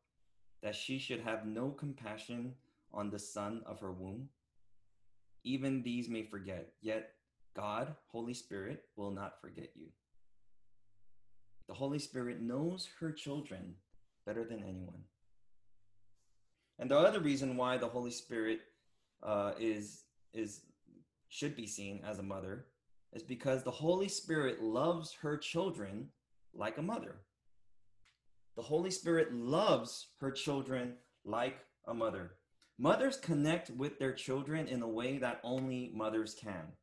that 0.63 0.75
she 0.75 0.97
should 0.97 1.19
have 1.19 1.45
no 1.45 1.69
compassion 1.69 2.53
on 2.93 3.09
the 3.09 3.19
son 3.19 3.61
of 3.65 3.79
her 3.81 3.91
womb? 3.91 4.29
Even 5.43 5.83
these 5.83 6.09
may 6.09 6.23
forget, 6.23 6.69
yet 6.81 7.11
God, 7.55 7.93
Holy 8.07 8.33
Spirit, 8.33 8.85
will 8.95 9.11
not 9.11 9.39
forget 9.41 9.69
you. 9.75 9.87
The 11.67 11.73
Holy 11.73 11.99
Spirit 11.99 12.41
knows 12.41 12.87
her 12.99 13.11
children 13.11 13.75
better 14.25 14.43
than 14.43 14.63
anyone. 14.63 15.03
And 16.79 16.89
the 16.89 16.97
other 16.97 17.19
reason 17.19 17.57
why 17.57 17.77
the 17.77 17.87
Holy 17.87 18.11
Spirit 18.11 18.61
uh, 19.21 19.51
is 19.59 20.04
is 20.35 20.61
should 21.29 21.55
be 21.55 21.67
seen 21.67 22.01
as 22.07 22.19
a 22.19 22.23
mother 22.23 22.65
is 23.11 23.23
because 23.23 23.63
the 23.63 23.71
Holy 23.71 24.07
Spirit 24.07 24.61
loves 24.61 25.13
her 25.21 25.37
children 25.37 26.09
like 26.53 26.77
a 26.77 26.81
mother. 26.81 27.15
The 28.55 28.61
Holy 28.61 28.91
Spirit 28.91 29.33
loves 29.33 30.07
her 30.19 30.31
children 30.31 30.93
like 31.23 31.57
a 31.87 31.93
mother. 31.93 32.33
Mothers 32.77 33.17
connect 33.17 33.69
with 33.69 33.99
their 33.99 34.13
children 34.13 34.67
in 34.67 34.81
a 34.81 34.87
way 34.87 35.17
that 35.17 35.39
only 35.43 35.91
mothers 35.93 36.35
can. 36.41 36.73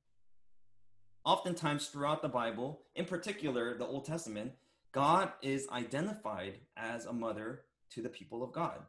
Oftentimes, 1.24 1.88
throughout 1.88 2.22
the 2.22 2.28
Bible, 2.28 2.82
in 2.96 3.04
particular 3.04 3.76
the 3.76 3.86
Old 3.86 4.04
Testament, 4.04 4.52
God 4.90 5.32
is 5.40 5.68
identified 5.70 6.58
as 6.76 7.06
a 7.06 7.12
mother 7.12 7.62
to 7.90 8.02
the 8.02 8.08
people 8.08 8.42
of 8.42 8.52
God. 8.52 8.80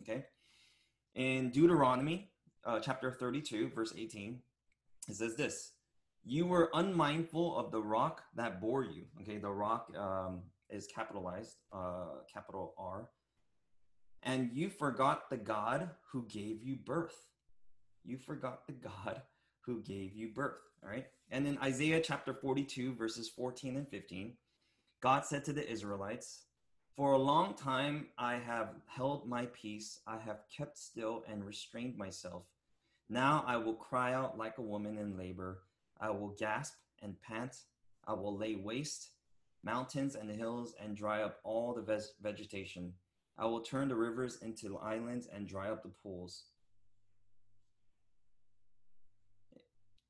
Okay? 0.00 0.26
In 1.14 1.50
Deuteronomy 1.50 2.30
uh, 2.66 2.80
chapter 2.80 3.10
32, 3.10 3.70
verse 3.74 3.92
18, 3.96 4.40
it 5.08 5.14
says 5.16 5.36
this 5.36 5.72
You 6.24 6.46
were 6.46 6.70
unmindful 6.74 7.56
of 7.56 7.70
the 7.70 7.82
rock 7.82 8.22
that 8.36 8.60
bore 8.60 8.84
you. 8.84 9.04
Okay, 9.20 9.38
the 9.38 9.50
rock 9.50 9.88
um, 9.98 10.42
is 10.70 10.86
capitalized, 10.86 11.56
uh, 11.72 12.22
capital 12.32 12.74
R. 12.78 13.08
And 14.22 14.50
you 14.52 14.70
forgot 14.70 15.28
the 15.28 15.36
God 15.36 15.90
who 16.10 16.26
gave 16.26 16.62
you 16.62 16.76
birth. 16.76 17.26
You 18.04 18.16
forgot 18.16 18.66
the 18.66 18.72
God 18.72 19.22
who 19.60 19.82
gave 19.82 20.14
you 20.14 20.28
birth. 20.34 20.60
All 20.82 20.90
right. 20.90 21.06
And 21.30 21.46
in 21.46 21.58
Isaiah 21.58 22.00
chapter 22.00 22.32
42, 22.34 22.94
verses 22.94 23.28
14 23.28 23.76
and 23.76 23.88
15, 23.88 24.34
God 25.02 25.24
said 25.26 25.44
to 25.44 25.52
the 25.52 25.70
Israelites, 25.70 26.44
For 26.96 27.12
a 27.12 27.18
long 27.18 27.54
time 27.54 28.06
I 28.18 28.36
have 28.36 28.70
held 28.86 29.28
my 29.28 29.46
peace, 29.46 30.00
I 30.06 30.18
have 30.18 30.40
kept 30.54 30.78
still 30.78 31.24
and 31.28 31.44
restrained 31.44 31.96
myself 31.96 32.44
now 33.08 33.44
I 33.46 33.56
will 33.56 33.74
cry 33.74 34.14
out 34.14 34.38
like 34.38 34.58
a 34.58 34.62
woman 34.62 34.98
in 34.98 35.16
labor. 35.16 35.62
I 36.00 36.10
will 36.10 36.34
gasp 36.38 36.74
and 37.02 37.20
pant. 37.20 37.56
I 38.06 38.12
will 38.14 38.36
lay 38.36 38.56
waste 38.56 39.10
mountains 39.64 40.14
and 40.14 40.30
hills 40.30 40.74
and 40.82 40.96
dry 40.96 41.22
up 41.22 41.38
all 41.42 41.74
the 41.74 42.04
vegetation. 42.22 42.92
I 43.38 43.46
will 43.46 43.60
turn 43.60 43.88
the 43.88 43.96
rivers 43.96 44.38
into 44.42 44.78
islands 44.78 45.28
and 45.34 45.48
dry 45.48 45.70
up 45.70 45.82
the 45.82 45.88
pools. 45.88 46.44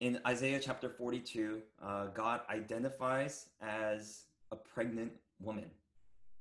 In 0.01 0.21
Isaiah 0.27 0.61
chapter 0.61 0.91
42, 0.91 1.63
uh, 1.83 2.07
God 2.09 2.41
identifies 2.51 3.47
as 3.63 4.25
a 4.53 4.57
pregnant 4.57 5.13
woman. 5.41 5.71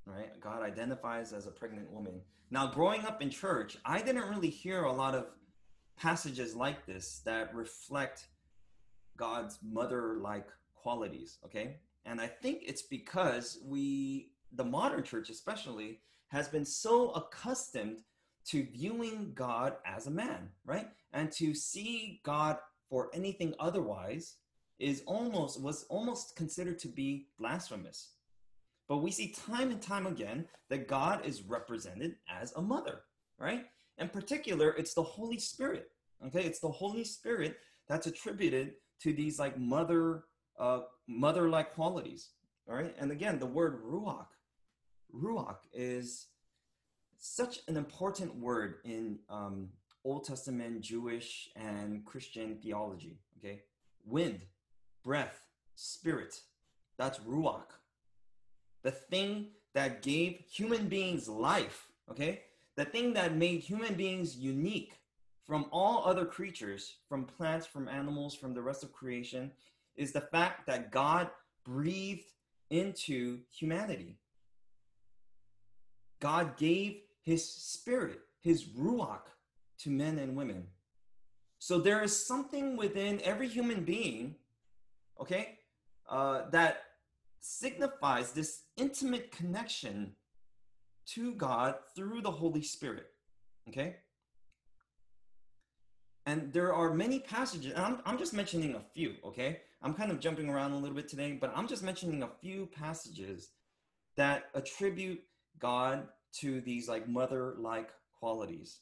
right? 0.05 0.38
God 0.41 0.63
identifies 0.63 1.31
as 1.31 1.48
a 1.48 1.51
pregnant 1.51 1.89
woman. 1.89 2.19
Now, 2.51 2.67
growing 2.67 3.05
up 3.05 3.22
in 3.22 3.29
church, 3.29 3.77
I 3.86 4.01
didn't 4.01 4.29
really 4.29 4.50
hear 4.50 4.83
a 4.83 4.91
lot 4.91 5.15
of 5.15 5.27
passages 5.97 6.55
like 6.55 6.85
this 6.85 7.21
that 7.25 7.53
reflect 7.53 8.27
God's 9.17 9.59
mother 9.63 10.17
like 10.19 10.47
qualities, 10.75 11.38
okay? 11.45 11.77
And 12.05 12.19
I 12.19 12.27
think 12.27 12.63
it's 12.65 12.81
because 12.81 13.59
we, 13.63 14.31
the 14.53 14.65
modern 14.65 15.03
church 15.03 15.29
especially, 15.29 16.00
has 16.27 16.47
been 16.47 16.65
so 16.65 17.12
accustomed 17.12 18.00
to 18.45 18.67
viewing 18.73 19.31
God 19.35 19.75
as 19.85 20.07
a 20.07 20.12
man, 20.12 20.50
right? 20.65 20.89
And 21.13 21.31
to 21.33 21.53
see 21.53 22.21
God 22.23 22.57
for 22.89 23.09
anything 23.13 23.53
otherwise 23.59 24.35
is 24.79 25.03
almost 25.05 25.62
was 25.62 25.85
almost 25.89 26.35
considered 26.35 26.79
to 26.79 26.88
be 26.88 27.27
blasphemous. 27.39 28.13
But 28.89 28.97
we 28.97 29.12
see 29.12 29.31
time 29.31 29.71
and 29.71 29.81
time 29.81 30.07
again 30.07 30.45
that 30.69 30.88
God 30.88 31.25
is 31.25 31.43
represented 31.43 32.17
as 32.29 32.51
a 32.53 32.62
mother, 32.62 33.01
right? 33.38 33.65
In 33.97 34.09
particular, 34.09 34.75
it's 34.77 34.93
the 34.93 35.03
Holy 35.03 35.39
Spirit. 35.39 35.89
Okay, 36.25 36.43
it's 36.43 36.59
the 36.59 36.69
Holy 36.69 37.03
Spirit 37.03 37.57
that's 37.88 38.07
attributed 38.07 38.73
to 39.01 39.13
these 39.13 39.39
like 39.39 39.59
mother, 39.59 40.23
uh, 40.59 40.81
mother-like 41.07 41.73
qualities. 41.73 42.29
All 42.67 42.75
right, 42.75 42.95
and 42.97 43.12
again, 43.12 43.39
the 43.39 43.45
word 43.45 43.83
ruach, 43.83 44.27
ruach 45.13 45.57
is 45.73 46.27
such 47.17 47.59
an 47.67 47.75
important 47.75 48.35
word 48.35 48.75
in 48.85 49.19
um, 49.29 49.69
Old 50.05 50.23
Testament 50.25 50.81
Jewish 50.81 51.50
and 51.55 52.05
Christian 52.05 52.57
theology. 52.62 53.19
Okay, 53.38 53.63
wind, 54.05 54.41
breath, 55.03 55.45
spirit. 55.75 56.39
That's 56.97 57.19
ruach. 57.19 57.67
The 58.83 58.91
thing 58.91 59.47
that 59.73 60.01
gave 60.01 60.39
human 60.50 60.88
beings 60.88 61.27
life. 61.27 61.88
Okay, 62.09 62.43
the 62.75 62.85
thing 62.85 63.13
that 63.13 63.35
made 63.35 63.59
human 63.59 63.93
beings 63.95 64.35
unique 64.35 64.93
from 65.45 65.65
all 65.71 66.03
other 66.05 66.25
creatures, 66.25 66.95
from 67.07 67.25
plants, 67.25 67.67
from 67.67 67.87
animals, 67.87 68.33
from 68.33 68.53
the 68.53 68.61
rest 68.61 68.83
of 68.83 68.93
creation, 68.93 69.51
is 69.95 70.11
the 70.11 70.21
fact 70.21 70.65
that 70.67 70.91
God 70.91 71.29
breathed 71.65 72.31
into 72.69 73.39
humanity. 73.51 74.17
God 76.19 76.57
gave 76.57 77.01
his 77.21 77.47
spirit, 77.47 78.21
his 78.41 78.63
ruach, 78.65 79.27
to 79.79 79.89
men 79.89 80.17
and 80.19 80.35
women. 80.35 80.67
So 81.59 81.79
there 81.79 82.01
is 82.01 82.25
something 82.25 82.77
within 82.77 83.21
every 83.23 83.47
human 83.47 83.83
being, 83.83 84.35
okay, 85.19 85.59
uh, 86.09 86.49
that 86.51 86.83
signifies 87.39 88.31
this 88.31 88.63
intimate 88.77 89.31
connection 89.31 90.13
to 91.07 91.33
God 91.33 91.75
through 91.95 92.22
the 92.22 92.31
Holy 92.31 92.62
Spirit, 92.62 93.07
okay? 93.69 93.98
And 96.25 96.53
there 96.53 96.74
are 96.74 96.93
many 96.93 97.19
passages, 97.19 97.74
I'm, 97.75 98.00
I'm 98.05 98.17
just 98.17 98.33
mentioning 98.33 98.75
a 98.75 98.81
few, 98.93 99.15
okay? 99.25 99.62
I'm 99.81 99.93
kind 99.93 100.12
of 100.12 100.19
jumping 100.19 100.50
around 100.50 100.72
a 100.72 100.77
little 100.77 100.95
bit 100.95 101.10
today, 101.10 101.33
but 101.33 101.51
I'm 101.55 101.67
just 101.67 101.83
mentioning 101.83 102.24
a 102.24 102.29
few 102.41 102.67
passages 102.67 103.50
that 104.15 104.45
attribute 104.53 105.22
God 105.60 106.08
to 106.39 106.62
these 106.62 106.88
like 106.88 107.08
mother 107.08 107.56
like 107.58 107.89
qualities. 108.17 108.80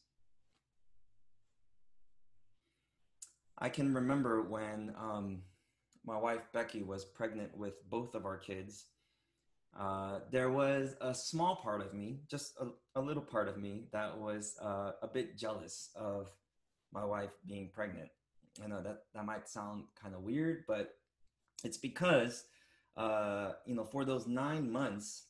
I 3.57 3.69
can 3.69 3.93
remember 3.93 4.41
when 4.41 4.93
um, 4.99 5.41
my 6.05 6.17
wife 6.17 6.41
Becky 6.53 6.83
was 6.83 7.05
pregnant 7.05 7.55
with 7.55 7.87
both 7.89 8.15
of 8.15 8.25
our 8.25 8.37
kids. 8.37 8.85
Uh, 9.77 10.19
there 10.31 10.49
was 10.49 10.95
a 11.01 11.13
small 11.13 11.55
part 11.55 11.81
of 11.81 11.93
me, 11.93 12.19
just 12.29 12.53
a, 12.59 12.99
a 12.99 13.01
little 13.01 13.23
part 13.23 13.47
of 13.47 13.57
me, 13.57 13.85
that 13.91 14.17
was 14.17 14.55
uh, 14.61 14.91
a 15.01 15.07
bit 15.07 15.37
jealous 15.37 15.89
of 15.95 16.29
my 16.93 17.05
wife 17.05 17.31
being 17.47 17.69
pregnant. 17.73 18.09
I 18.63 18.67
know 18.67 18.81
that 18.81 19.03
that 19.13 19.25
might 19.25 19.47
sound 19.47 19.85
kind 20.01 20.13
of 20.13 20.23
weird, 20.23 20.65
but 20.67 20.95
it's 21.63 21.77
because 21.77 22.45
uh, 22.97 23.53
you 23.65 23.75
know 23.75 23.85
for 23.85 24.03
those 24.03 24.27
nine 24.27 24.69
months, 24.69 25.27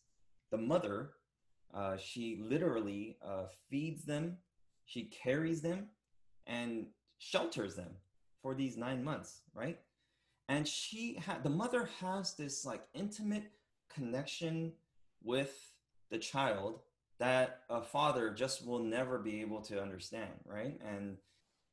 the 0.50 0.58
mother 0.58 1.12
uh, 1.74 1.98
she 1.98 2.42
literally 2.42 3.18
uh, 3.26 3.46
feeds 3.70 4.04
them, 4.04 4.38
she 4.86 5.04
carries 5.04 5.62
them, 5.62 5.88
and 6.48 6.88
shelters 7.20 7.76
them 7.76 7.92
for 8.42 8.56
these 8.56 8.76
nine 8.76 9.04
months, 9.04 9.42
right? 9.54 9.80
And 10.50 10.68
she 10.68 11.16
had 11.26 11.44
the 11.44 11.50
mother 11.50 11.90
has 12.00 12.34
this 12.34 12.66
like 12.66 12.82
intimate 12.94 13.52
connection 13.94 14.74
with 15.24 15.74
the 16.10 16.18
child 16.18 16.80
that 17.20 17.62
a 17.70 17.82
father 17.82 18.32
just 18.32 18.66
will 18.66 18.80
never 18.80 19.20
be 19.20 19.42
able 19.42 19.62
to 19.62 19.82
understand, 19.82 20.32
right? 20.46 20.80
And 20.84 21.18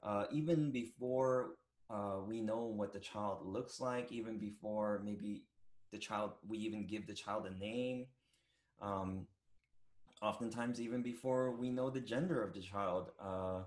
uh, 0.03 0.27
even 0.31 0.71
before 0.71 1.55
uh, 1.91 2.19
we 2.27 2.41
know 2.41 2.65
what 2.65 2.93
the 2.93 3.01
child 3.01 3.47
looks 3.47 3.81
like, 3.81 4.13
even 4.13 4.39
before 4.39 5.01
maybe 5.05 5.45
the 5.91 5.99
child, 5.99 6.33
we 6.47 6.59
even 6.59 6.87
give 6.87 7.07
the 7.07 7.15
child 7.15 7.47
a 7.47 7.59
name. 7.59 8.07
Um, 8.81 9.27
oftentimes, 10.21 10.81
even 10.81 11.03
before 11.03 11.53
we 11.53 11.71
know 11.71 11.89
the 11.89 12.01
gender 12.01 12.43
of 12.43 12.53
the 12.53 12.61
child, 12.61 13.11
uh, 13.21 13.63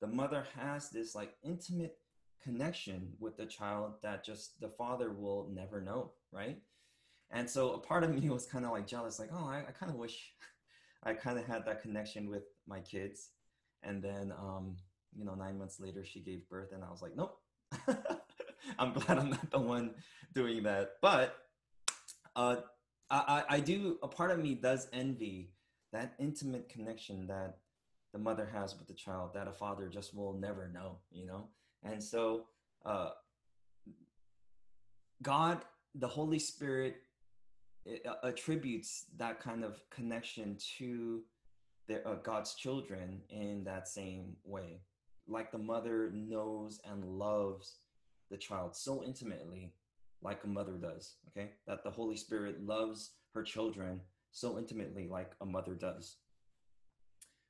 the 0.00 0.08
mother 0.08 0.46
has 0.58 0.90
this 0.90 1.14
like 1.14 1.34
intimate 1.44 1.96
connection 2.42 3.12
with 3.20 3.36
the 3.36 3.46
child 3.46 3.92
that 4.02 4.24
just 4.24 4.60
the 4.60 4.68
father 4.68 5.12
will 5.12 5.48
never 5.54 5.80
know, 5.80 6.10
right? 6.32 6.58
And 7.30 7.48
so 7.48 7.72
a 7.72 7.78
part 7.78 8.04
of 8.04 8.14
me 8.14 8.28
was 8.28 8.46
kind 8.46 8.64
of 8.64 8.72
like 8.72 8.86
jealous, 8.86 9.18
like, 9.18 9.30
oh, 9.32 9.46
I, 9.46 9.58
I 9.68 9.72
kind 9.72 9.90
of 9.90 9.96
wish 9.96 10.32
I 11.04 11.14
kind 11.14 11.38
of 11.38 11.46
had 11.46 11.64
that 11.66 11.82
connection 11.82 12.28
with 12.28 12.44
my 12.66 12.80
kids. 12.80 13.30
And 13.82 14.02
then, 14.02 14.32
um, 14.38 14.76
you 15.16 15.24
know, 15.24 15.34
nine 15.34 15.58
months 15.58 15.80
later, 15.80 16.04
she 16.04 16.20
gave 16.20 16.48
birth, 16.48 16.72
and 16.72 16.84
I 16.84 16.90
was 16.90 17.02
like, 17.02 17.16
nope. 17.16 17.38
I'm 18.78 18.92
glad 18.92 19.18
I'm 19.18 19.30
not 19.30 19.50
the 19.50 19.58
one 19.58 19.94
doing 20.34 20.62
that. 20.64 20.92
But 21.00 21.36
uh, 22.36 22.56
I, 23.10 23.44
I 23.48 23.60
do, 23.60 23.98
a 24.02 24.08
part 24.08 24.30
of 24.30 24.38
me 24.38 24.54
does 24.54 24.88
envy 24.92 25.52
that 25.92 26.14
intimate 26.18 26.68
connection 26.68 27.26
that 27.28 27.58
the 28.12 28.18
mother 28.18 28.48
has 28.52 28.76
with 28.78 28.86
the 28.86 28.94
child 28.94 29.34
that 29.34 29.48
a 29.48 29.52
father 29.52 29.88
just 29.88 30.14
will 30.14 30.34
never 30.34 30.68
know, 30.68 30.98
you 31.10 31.26
know? 31.26 31.48
And 31.82 32.02
so, 32.02 32.46
uh, 32.84 33.10
God, 35.22 35.58
the 35.94 36.08
Holy 36.08 36.38
Spirit, 36.38 37.02
uh, 38.06 38.26
attributes 38.26 39.06
that 39.16 39.40
kind 39.40 39.64
of 39.64 39.80
connection 39.90 40.56
to 40.78 41.22
their, 41.88 42.06
uh, 42.06 42.16
God's 42.22 42.54
children 42.54 43.20
in 43.30 43.64
that 43.64 43.88
same 43.88 44.36
way. 44.44 44.80
Like 45.26 45.52
the 45.52 45.58
mother 45.58 46.10
knows 46.12 46.80
and 46.84 47.04
loves 47.04 47.76
the 48.30 48.36
child 48.36 48.76
so 48.76 49.02
intimately 49.04 49.72
like 50.22 50.44
a 50.44 50.46
mother 50.46 50.74
does 50.74 51.16
okay? 51.28 51.50
That 51.66 51.82
the 51.82 51.90
holy 51.90 52.16
spirit 52.16 52.64
loves 52.64 53.12
her 53.34 53.42
children 53.42 54.00
so 54.32 54.58
intimately 54.58 55.08
like 55.08 55.32
a 55.40 55.46
mother 55.46 55.74
does. 55.74 56.16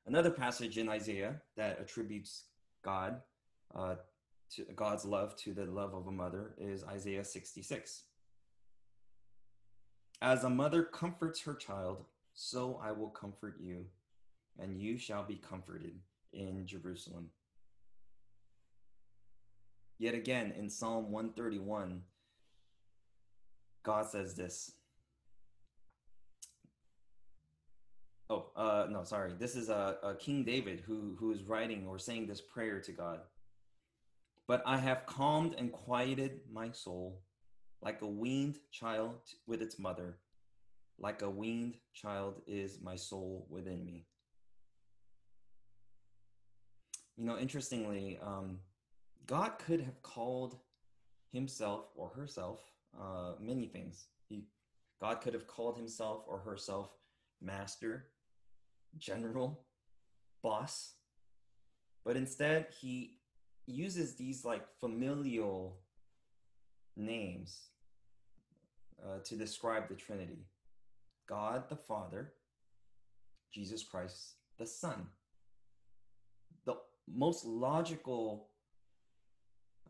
Another 0.06 0.30
passage 0.30 0.78
in 0.78 0.88
isaiah 0.88 1.40
that 1.56 1.78
attributes 1.80 2.44
god 2.82 3.20
uh, 3.74 3.96
to 4.50 4.64
god's 4.74 5.04
love 5.04 5.36
to 5.36 5.52
the 5.52 5.66
love 5.66 5.94
of 5.94 6.06
a 6.06 6.12
mother 6.12 6.54
is 6.58 6.82
isaiah 6.84 7.24
66 7.24 8.04
as 10.22 10.44
a 10.44 10.50
mother 10.50 10.82
comforts 10.82 11.42
her 11.42 11.54
child 11.54 12.04
so 12.34 12.80
i 12.82 12.92
will 12.92 13.08
comfort 13.08 13.56
you 13.60 13.84
and 14.58 14.80
you 14.80 14.96
shall 14.98 15.24
be 15.24 15.36
comforted 15.36 15.94
in 16.32 16.66
jerusalem 16.66 17.30
Yet 20.00 20.14
again, 20.14 20.54
in 20.58 20.70
Psalm 20.70 21.12
131, 21.12 22.00
God 23.82 24.06
says 24.08 24.34
this. 24.34 24.72
Oh, 28.30 28.46
uh, 28.56 28.86
no, 28.88 29.04
sorry. 29.04 29.34
This 29.38 29.54
is 29.56 29.68
uh, 29.68 29.96
uh, 30.02 30.14
King 30.14 30.42
David 30.42 30.82
who, 30.86 31.16
who 31.20 31.32
is 31.32 31.42
writing 31.42 31.86
or 31.86 31.98
saying 31.98 32.28
this 32.28 32.40
prayer 32.40 32.80
to 32.80 32.92
God. 32.92 33.20
But 34.46 34.62
I 34.64 34.78
have 34.78 35.04
calmed 35.04 35.54
and 35.58 35.70
quieted 35.70 36.40
my 36.50 36.70
soul 36.70 37.20
like 37.82 38.02
a 38.02 38.06
weaned 38.06 38.58
child 38.70 39.20
with 39.46 39.62
its 39.62 39.78
mother. 39.78 40.18
Like 40.98 41.22
a 41.22 41.30
weaned 41.30 41.76
child 41.94 42.42
is 42.46 42.78
my 42.82 42.96
soul 42.96 43.46
within 43.48 43.84
me. 43.84 44.06
You 47.16 47.24
know, 47.24 47.38
interestingly, 47.38 48.18
um, 48.22 48.58
God 49.26 49.58
could 49.58 49.80
have 49.80 50.02
called 50.02 50.56
himself 51.32 51.86
or 51.94 52.08
herself 52.08 52.60
uh, 52.98 53.32
many 53.40 53.66
things. 53.66 54.06
He, 54.28 54.44
God 55.00 55.20
could 55.20 55.34
have 55.34 55.46
called 55.46 55.76
himself 55.76 56.24
or 56.26 56.38
herself 56.38 56.90
master, 57.40 58.06
general, 58.98 59.64
boss, 60.42 60.94
but 62.04 62.16
instead 62.16 62.66
he 62.80 63.18
uses 63.66 64.16
these 64.16 64.44
like 64.44 64.66
familial 64.80 65.78
names 66.96 67.69
uh, 69.04 69.18
to 69.24 69.36
describe 69.36 69.88
the 69.88 69.94
Trinity 69.94 70.46
God 71.28 71.68
the 71.68 71.76
Father, 71.76 72.32
Jesus 73.54 73.84
Christ, 73.84 74.34
the 74.58 74.66
Son. 74.66 75.06
The 76.66 76.74
most 77.06 77.44
logical 77.44 78.48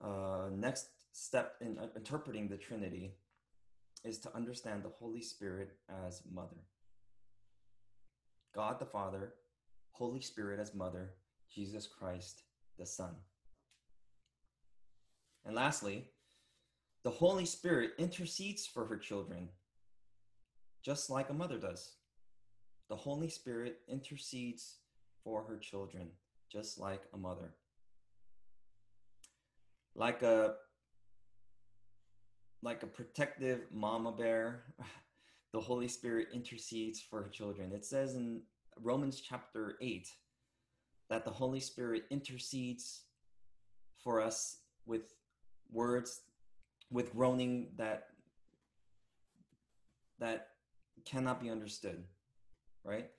uh, 0.02 0.50
next 0.54 0.88
step 1.12 1.54
in 1.60 1.78
uh, 1.78 1.86
interpreting 1.96 2.48
the 2.48 2.56
Trinity 2.56 3.14
is 4.04 4.18
to 4.18 4.34
understand 4.36 4.82
the 4.82 4.92
Holy 4.98 5.22
Spirit 5.22 5.72
as 6.06 6.22
mother. 6.30 6.60
God 8.54 8.78
the 8.78 8.86
Father, 8.86 9.34
Holy 9.92 10.20
Spirit 10.20 10.60
as 10.60 10.74
mother, 10.74 11.14
Jesus 11.54 11.86
Christ 11.86 12.42
the 12.78 12.86
Son. 12.86 13.14
And 15.44 15.54
lastly, 15.54 16.08
the 17.02 17.10
Holy 17.10 17.46
Spirit 17.46 17.92
intercedes 17.98 18.66
for 18.66 18.84
her 18.84 18.96
children, 18.96 19.48
just 20.84 21.08
like 21.08 21.30
a 21.30 21.34
mother 21.34 21.58
does. 21.58 21.92
The 22.88 22.96
Holy 22.96 23.28
Spirit 23.28 23.78
intercedes 23.88 24.76
for 25.24 25.42
her 25.44 25.56
children, 25.56 26.08
just 26.50 26.78
like 26.78 27.02
a 27.14 27.16
mother. 27.16 27.54
Like 29.94 30.22
a 30.22 30.54
like 32.62 32.82
a 32.82 32.86
protective 32.86 33.60
mama 33.72 34.12
bear, 34.12 34.64
the 35.52 35.60
Holy 35.60 35.88
Spirit 35.88 36.28
intercedes 36.34 37.00
for 37.00 37.22
her 37.22 37.28
children. 37.30 37.72
It 37.72 37.86
says 37.86 38.14
in 38.14 38.42
Romans 38.78 39.20
chapter 39.20 39.76
8 39.80 40.06
that 41.08 41.24
the 41.24 41.30
Holy 41.30 41.60
Spirit 41.60 42.04
intercedes 42.10 43.04
for 44.04 44.20
us 44.20 44.58
with 44.84 45.14
words 45.72 46.20
with 46.90 47.12
groaning 47.12 47.68
that 47.76 48.08
that 50.18 50.48
cannot 51.04 51.40
be 51.40 51.48
understood 51.48 52.04
right? 52.84 53.10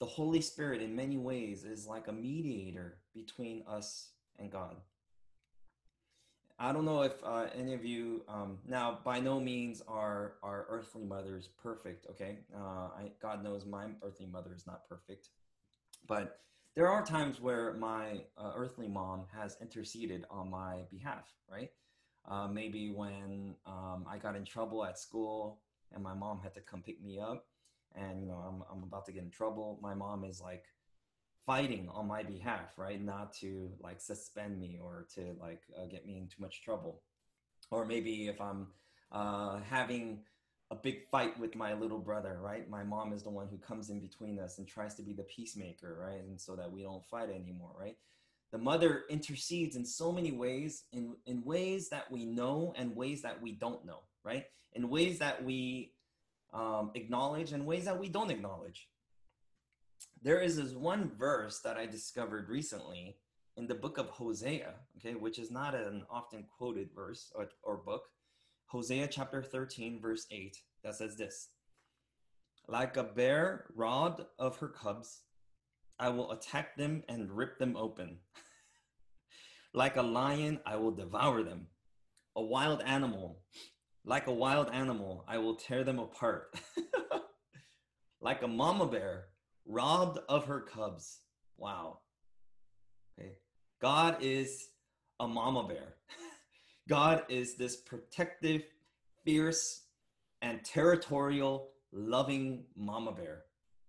The 0.00 0.06
holy 0.06 0.40
spirit 0.40 0.82
in 0.82 0.94
many 0.94 1.16
ways 1.16 1.64
is 1.64 1.86
like 1.86 2.08
a 2.08 2.12
mediator 2.12 2.98
between 3.14 3.62
us 3.66 4.10
and 4.38 4.50
god. 4.50 4.76
I 6.58 6.72
don't 6.72 6.86
know 6.86 7.02
if 7.02 7.12
uh, 7.22 7.46
any 7.54 7.74
of 7.74 7.84
you 7.84 8.22
um, 8.28 8.58
now 8.66 8.98
by 9.04 9.20
no 9.20 9.38
means 9.38 9.82
are 9.86 10.34
our 10.42 10.66
earthly 10.70 11.04
mothers 11.04 11.48
perfect 11.62 12.06
okay? 12.10 12.38
Uh, 12.54 12.88
I, 12.98 13.10
god 13.20 13.44
knows 13.44 13.66
my 13.66 13.86
earthly 14.02 14.26
mother 14.26 14.54
is 14.54 14.66
not 14.66 14.88
perfect 14.88 15.28
but 16.08 16.40
there 16.74 16.88
are 16.88 17.04
times 17.04 17.40
where 17.40 17.74
my 17.74 18.22
uh, 18.38 18.52
earthly 18.54 18.88
mom 18.88 19.24
has 19.34 19.58
interceded 19.60 20.24
on 20.30 20.50
my 20.50 20.84
behalf 20.90 21.26
right 21.50 21.70
uh, 22.28 22.48
maybe 22.48 22.90
when 22.90 23.54
um, 23.66 24.06
I 24.08 24.18
got 24.18 24.36
in 24.36 24.44
trouble 24.44 24.84
at 24.84 24.98
school 24.98 25.60
and 25.94 26.02
my 26.02 26.14
mom 26.14 26.40
had 26.42 26.54
to 26.54 26.60
come 26.60 26.82
pick 26.82 27.02
me 27.02 27.18
up, 27.18 27.46
and 27.94 28.20
you 28.20 28.26
know 28.26 28.34
I'm 28.34 28.62
I'm 28.70 28.82
about 28.82 29.06
to 29.06 29.12
get 29.12 29.22
in 29.22 29.30
trouble. 29.30 29.78
My 29.82 29.94
mom 29.94 30.24
is 30.24 30.40
like 30.40 30.64
fighting 31.46 31.88
on 31.92 32.08
my 32.08 32.22
behalf, 32.22 32.76
right? 32.76 33.00
Not 33.02 33.32
to 33.34 33.70
like 33.80 34.00
suspend 34.00 34.58
me 34.60 34.78
or 34.82 35.06
to 35.14 35.36
like 35.40 35.62
uh, 35.80 35.86
get 35.86 36.06
me 36.06 36.16
in 36.16 36.26
too 36.26 36.42
much 36.42 36.62
trouble, 36.62 37.02
or 37.70 37.84
maybe 37.84 38.28
if 38.28 38.40
I'm 38.40 38.68
uh, 39.12 39.60
having 39.68 40.20
a 40.72 40.74
big 40.74 41.08
fight 41.10 41.38
with 41.38 41.54
my 41.54 41.74
little 41.74 41.98
brother, 41.98 42.40
right? 42.42 42.68
My 42.68 42.82
mom 42.82 43.12
is 43.12 43.22
the 43.22 43.30
one 43.30 43.46
who 43.48 43.56
comes 43.58 43.88
in 43.88 44.00
between 44.00 44.40
us 44.40 44.58
and 44.58 44.66
tries 44.66 44.96
to 44.96 45.02
be 45.02 45.12
the 45.12 45.22
peacemaker, 45.22 45.96
right? 46.00 46.20
And 46.20 46.40
so 46.40 46.56
that 46.56 46.72
we 46.72 46.82
don't 46.82 47.04
fight 47.04 47.30
anymore, 47.30 47.70
right? 47.78 47.96
The 48.52 48.58
mother 48.58 49.04
intercedes 49.10 49.76
in 49.76 49.84
so 49.84 50.12
many 50.12 50.32
ways 50.32 50.84
in, 50.92 51.14
in 51.26 51.44
ways 51.44 51.88
that 51.90 52.10
we 52.10 52.24
know 52.24 52.72
and 52.76 52.94
ways 52.96 53.22
that 53.22 53.40
we 53.40 53.52
don't 53.52 53.84
know 53.84 54.00
right? 54.26 54.44
In 54.74 54.90
ways 54.90 55.20
that 55.20 55.42
we 55.42 55.92
um, 56.52 56.90
acknowledge 56.94 57.52
and 57.52 57.64
ways 57.64 57.84
that 57.84 57.98
we 57.98 58.08
don't 58.08 58.30
acknowledge. 58.30 58.88
There 60.20 60.40
is 60.40 60.56
this 60.56 60.72
one 60.72 61.12
verse 61.16 61.60
that 61.60 61.76
i 61.76 61.86
discovered 61.86 62.48
recently 62.48 63.16
in 63.56 63.66
the 63.66 63.74
book 63.74 63.96
of 63.96 64.10
hosea 64.10 64.74
okay 64.98 65.14
which 65.14 65.38
is 65.38 65.50
not 65.50 65.74
an 65.74 66.04
often 66.10 66.44
quoted 66.58 66.90
verse 66.94 67.32
or, 67.34 67.48
or 67.62 67.76
book. 67.76 68.02
Hosea 68.66 69.06
chapter 69.06 69.42
13 69.42 70.00
verse 70.00 70.26
8 70.30 70.56
that 70.82 70.96
says 70.96 71.16
this. 71.16 71.48
Like 72.68 72.96
a 72.96 73.04
bear 73.04 73.66
robbed 73.76 74.22
of 74.38 74.56
her 74.58 74.68
cubs 74.68 75.20
I 75.98 76.10
will 76.10 76.32
attack 76.32 76.76
them 76.76 77.02
and 77.08 77.30
rip 77.30 77.58
them 77.58 77.76
open. 77.76 78.18
like 79.74 79.96
a 79.96 80.02
lion, 80.02 80.60
I 80.66 80.76
will 80.76 80.90
devour 80.90 81.42
them. 81.42 81.68
A 82.36 82.42
wild 82.42 82.82
animal, 82.82 83.40
like 84.04 84.26
a 84.26 84.32
wild 84.32 84.70
animal, 84.70 85.24
I 85.26 85.38
will 85.38 85.54
tear 85.54 85.84
them 85.84 85.98
apart. 85.98 86.54
like 88.20 88.42
a 88.42 88.48
mama 88.48 88.86
bear, 88.86 89.28
robbed 89.64 90.18
of 90.28 90.44
her 90.46 90.60
cubs. 90.60 91.20
Wow. 91.56 92.00
Okay. 93.18 93.38
God 93.80 94.18
is 94.20 94.68
a 95.18 95.26
mama 95.26 95.66
bear. 95.66 95.94
God 96.88 97.24
is 97.30 97.56
this 97.56 97.76
protective, 97.76 98.64
fierce, 99.24 99.86
and 100.42 100.62
territorial, 100.62 101.70
loving 101.90 102.64
mama 102.76 103.12
bear 103.12 103.44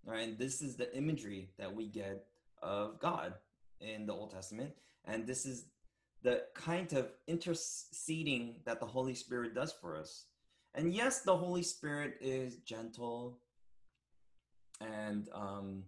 right? 0.07 0.29
And 0.29 0.37
this 0.37 0.61
is 0.61 0.75
the 0.75 0.95
imagery 0.95 1.49
that 1.59 1.73
we 1.73 1.85
get 1.85 2.25
of 2.63 2.99
God 2.99 3.33
in 3.81 4.07
the 4.07 4.13
Old 4.13 4.31
Testament. 4.31 4.71
And 5.05 5.27
this 5.27 5.45
is 5.45 5.65
the 6.23 6.43
kind 6.55 6.91
of 6.93 7.09
interceding 7.27 8.55
that 8.65 8.79
the 8.79 8.85
Holy 8.85 9.13
Spirit 9.13 9.53
does 9.53 9.73
for 9.73 9.95
us. 9.95 10.25
And 10.73 10.93
yes, 10.93 11.21
the 11.21 11.35
Holy 11.35 11.63
Spirit 11.63 12.15
is 12.21 12.57
gentle 12.57 13.39
and, 14.79 15.29
um, 15.33 15.83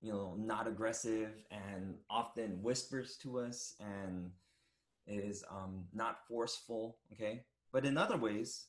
you 0.00 0.12
know, 0.12 0.34
not 0.36 0.66
aggressive 0.66 1.30
and 1.50 1.94
often 2.10 2.62
whispers 2.62 3.16
to 3.18 3.38
us 3.38 3.74
and 3.78 4.30
is 5.06 5.44
um, 5.50 5.84
not 5.92 6.26
forceful, 6.28 6.96
okay? 7.12 7.44
But 7.72 7.84
in 7.84 7.96
other 7.96 8.16
ways, 8.16 8.66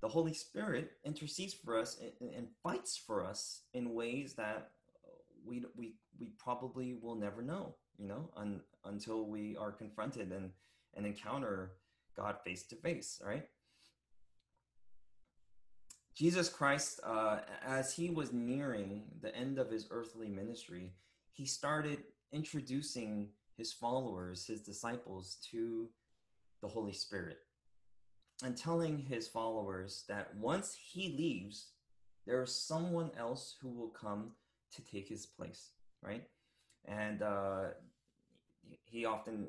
the 0.00 0.08
Holy 0.08 0.32
Spirit 0.32 0.92
intercedes 1.04 1.54
for 1.54 1.78
us 1.78 2.00
and, 2.00 2.30
and 2.30 2.48
fights 2.62 2.96
for 2.96 3.24
us 3.24 3.62
in 3.74 3.94
ways 3.94 4.34
that 4.34 4.70
we, 5.44 5.64
we, 5.76 5.94
we 6.18 6.28
probably 6.38 6.94
will 7.00 7.14
never 7.14 7.42
know, 7.42 7.74
you 7.98 8.06
know, 8.06 8.30
un, 8.36 8.60
until 8.84 9.24
we 9.24 9.56
are 9.56 9.72
confronted 9.72 10.32
and, 10.32 10.50
and 10.94 11.06
encounter 11.06 11.72
God 12.16 12.36
face 12.44 12.64
to 12.64 12.76
face, 12.76 13.20
right? 13.24 13.46
Jesus 16.14 16.48
Christ, 16.48 17.00
uh, 17.04 17.38
as 17.64 17.94
he 17.94 18.10
was 18.10 18.32
nearing 18.32 19.04
the 19.22 19.34
end 19.34 19.58
of 19.58 19.70
his 19.70 19.88
earthly 19.90 20.28
ministry, 20.28 20.92
he 21.32 21.46
started 21.46 21.98
introducing 22.32 23.28
his 23.56 23.72
followers, 23.72 24.46
his 24.46 24.60
disciples, 24.60 25.38
to 25.50 25.88
the 26.62 26.68
Holy 26.68 26.92
Spirit 26.92 27.38
and 28.42 28.56
telling 28.56 28.98
his 28.98 29.28
followers 29.28 30.04
that 30.08 30.34
once 30.36 30.76
he 30.92 31.14
leaves, 31.16 31.68
there 32.26 32.42
is 32.42 32.54
someone 32.54 33.10
else 33.18 33.56
who 33.60 33.68
will 33.70 33.88
come 33.88 34.32
to 34.74 34.82
take 34.82 35.08
his 35.08 35.26
place, 35.26 35.70
right? 36.02 36.24
And 36.86 37.22
uh, 37.22 37.68
he 38.84 39.04
often 39.04 39.48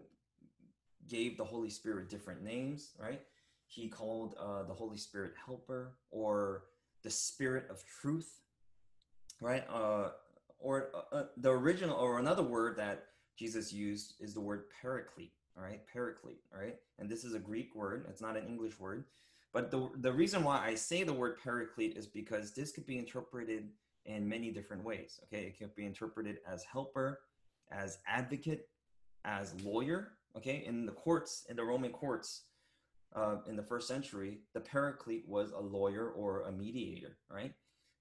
gave 1.07 1.37
the 1.37 1.43
Holy 1.43 1.69
Spirit 1.69 2.09
different 2.09 2.43
names, 2.43 2.91
right? 2.99 3.21
He 3.65 3.87
called 3.87 4.35
uh, 4.39 4.63
the 4.63 4.73
Holy 4.73 4.97
Spirit 4.97 5.33
Helper 5.45 5.93
or 6.09 6.63
the 7.03 7.09
Spirit 7.09 7.67
of 7.69 7.83
Truth, 8.01 8.41
right? 9.39 9.63
Uh, 9.69 10.09
or 10.59 10.89
uh, 10.93 11.15
uh 11.15 11.23
the 11.37 11.49
original, 11.49 11.97
or 11.97 12.19
another 12.19 12.43
word 12.43 12.77
that 12.77 13.05
Jesus 13.37 13.73
used 13.73 14.15
is 14.19 14.33
the 14.33 14.41
word 14.41 14.65
Paraclete, 14.81 15.33
all 15.57 15.63
right 15.63 15.81
paraclete 15.91 16.41
all 16.53 16.61
right? 16.61 16.77
And 16.99 17.09
this 17.09 17.23
is 17.23 17.33
a 17.33 17.39
greek 17.39 17.75
word 17.75 18.05
it's 18.09 18.21
not 18.21 18.37
an 18.37 18.47
english 18.47 18.79
word. 18.79 19.05
But 19.53 19.69
the, 19.69 19.89
the 19.97 20.13
reason 20.13 20.43
why 20.43 20.65
i 20.65 20.75
say 20.75 21.03
the 21.03 21.13
word 21.13 21.37
paraclete 21.43 21.97
is 21.97 22.07
because 22.07 22.51
this 22.51 22.71
could 22.71 22.85
be 22.85 22.97
interpreted 22.97 23.69
in 24.05 24.27
many 24.27 24.51
different 24.51 24.83
ways 24.83 25.19
okay? 25.25 25.43
It 25.43 25.57
can 25.57 25.69
be 25.75 25.85
interpreted 25.85 26.37
as 26.49 26.63
helper 26.63 27.19
as 27.71 27.99
advocate 28.07 28.69
as 29.25 29.53
lawyer 29.63 30.13
okay? 30.37 30.63
In 30.65 30.85
the 30.85 30.91
courts 30.93 31.45
in 31.49 31.55
the 31.55 31.63
roman 31.63 31.91
courts 31.91 32.43
uh, 33.13 33.37
in 33.47 33.57
the 33.57 33.63
first 33.63 33.87
century 33.87 34.39
the 34.53 34.61
paraclete 34.61 35.27
was 35.27 35.51
a 35.51 35.59
lawyer 35.59 36.09
or 36.09 36.43
a 36.43 36.51
mediator 36.51 37.17
right? 37.29 37.53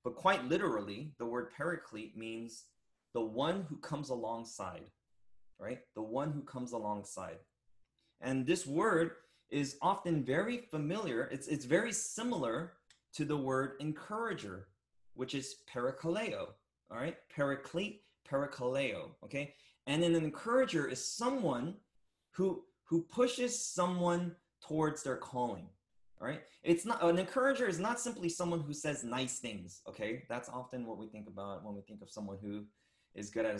But 0.04 0.14
quite 0.14 0.48
literally 0.48 1.12
the 1.18 1.26
word 1.26 1.50
paraclete 1.56 2.16
means 2.16 2.64
the 3.12 3.20
one 3.20 3.66
who 3.68 3.76
comes 3.76 4.10
alongside 4.10 4.90
right? 5.60 5.80
The 5.94 6.02
one 6.02 6.32
who 6.32 6.42
comes 6.42 6.72
alongside. 6.72 7.36
And 8.20 8.46
this 8.46 8.66
word 8.66 9.12
is 9.50 9.76
often 9.82 10.24
very 10.24 10.58
familiar. 10.58 11.28
It's, 11.32 11.48
it's 11.48 11.64
very 11.64 11.92
similar 11.92 12.72
to 13.14 13.24
the 13.24 13.36
word 13.36 13.72
encourager, 13.80 14.68
which 15.14 15.34
is 15.34 15.56
parakaleo, 15.72 16.48
all 16.90 16.98
right? 16.98 17.16
Paraclete, 17.34 18.02
parakaleo, 18.28 19.10
okay? 19.24 19.54
And 19.86 20.04
an 20.04 20.14
encourager 20.14 20.86
is 20.86 21.04
someone 21.04 21.74
who, 22.30 22.62
who 22.84 23.02
pushes 23.02 23.58
someone 23.58 24.36
towards 24.60 25.02
their 25.02 25.16
calling, 25.16 25.66
All 26.20 26.28
right. 26.28 26.42
It's 26.62 26.84
not 26.84 27.02
an 27.02 27.18
encourager 27.18 27.66
is 27.66 27.78
not 27.78 27.98
simply 27.98 28.28
someone 28.28 28.60
who 28.60 28.74
says 28.74 29.02
nice 29.02 29.38
things. 29.38 29.80
Okay. 29.88 30.24
That's 30.28 30.48
often 30.48 30.86
what 30.86 30.98
we 30.98 31.06
think 31.06 31.26
about 31.26 31.64
when 31.64 31.74
we 31.74 31.80
think 31.82 32.02
of 32.02 32.10
someone 32.10 32.38
who 32.42 32.64
is 33.14 33.30
good 33.30 33.46
at 33.46 33.58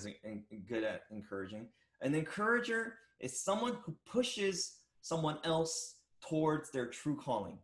good 0.69 0.85
at 0.85 1.03
encouraging. 1.11 1.69
An 2.03 2.15
encourager 2.15 2.95
is 3.21 3.39
someone 3.39 3.77
who 3.85 3.95
pushes 4.07 4.77
someone 5.03 5.39
else 5.45 5.97
towards 6.27 6.71
their 6.71 6.87
true 6.87 7.17
calling. 7.17 7.59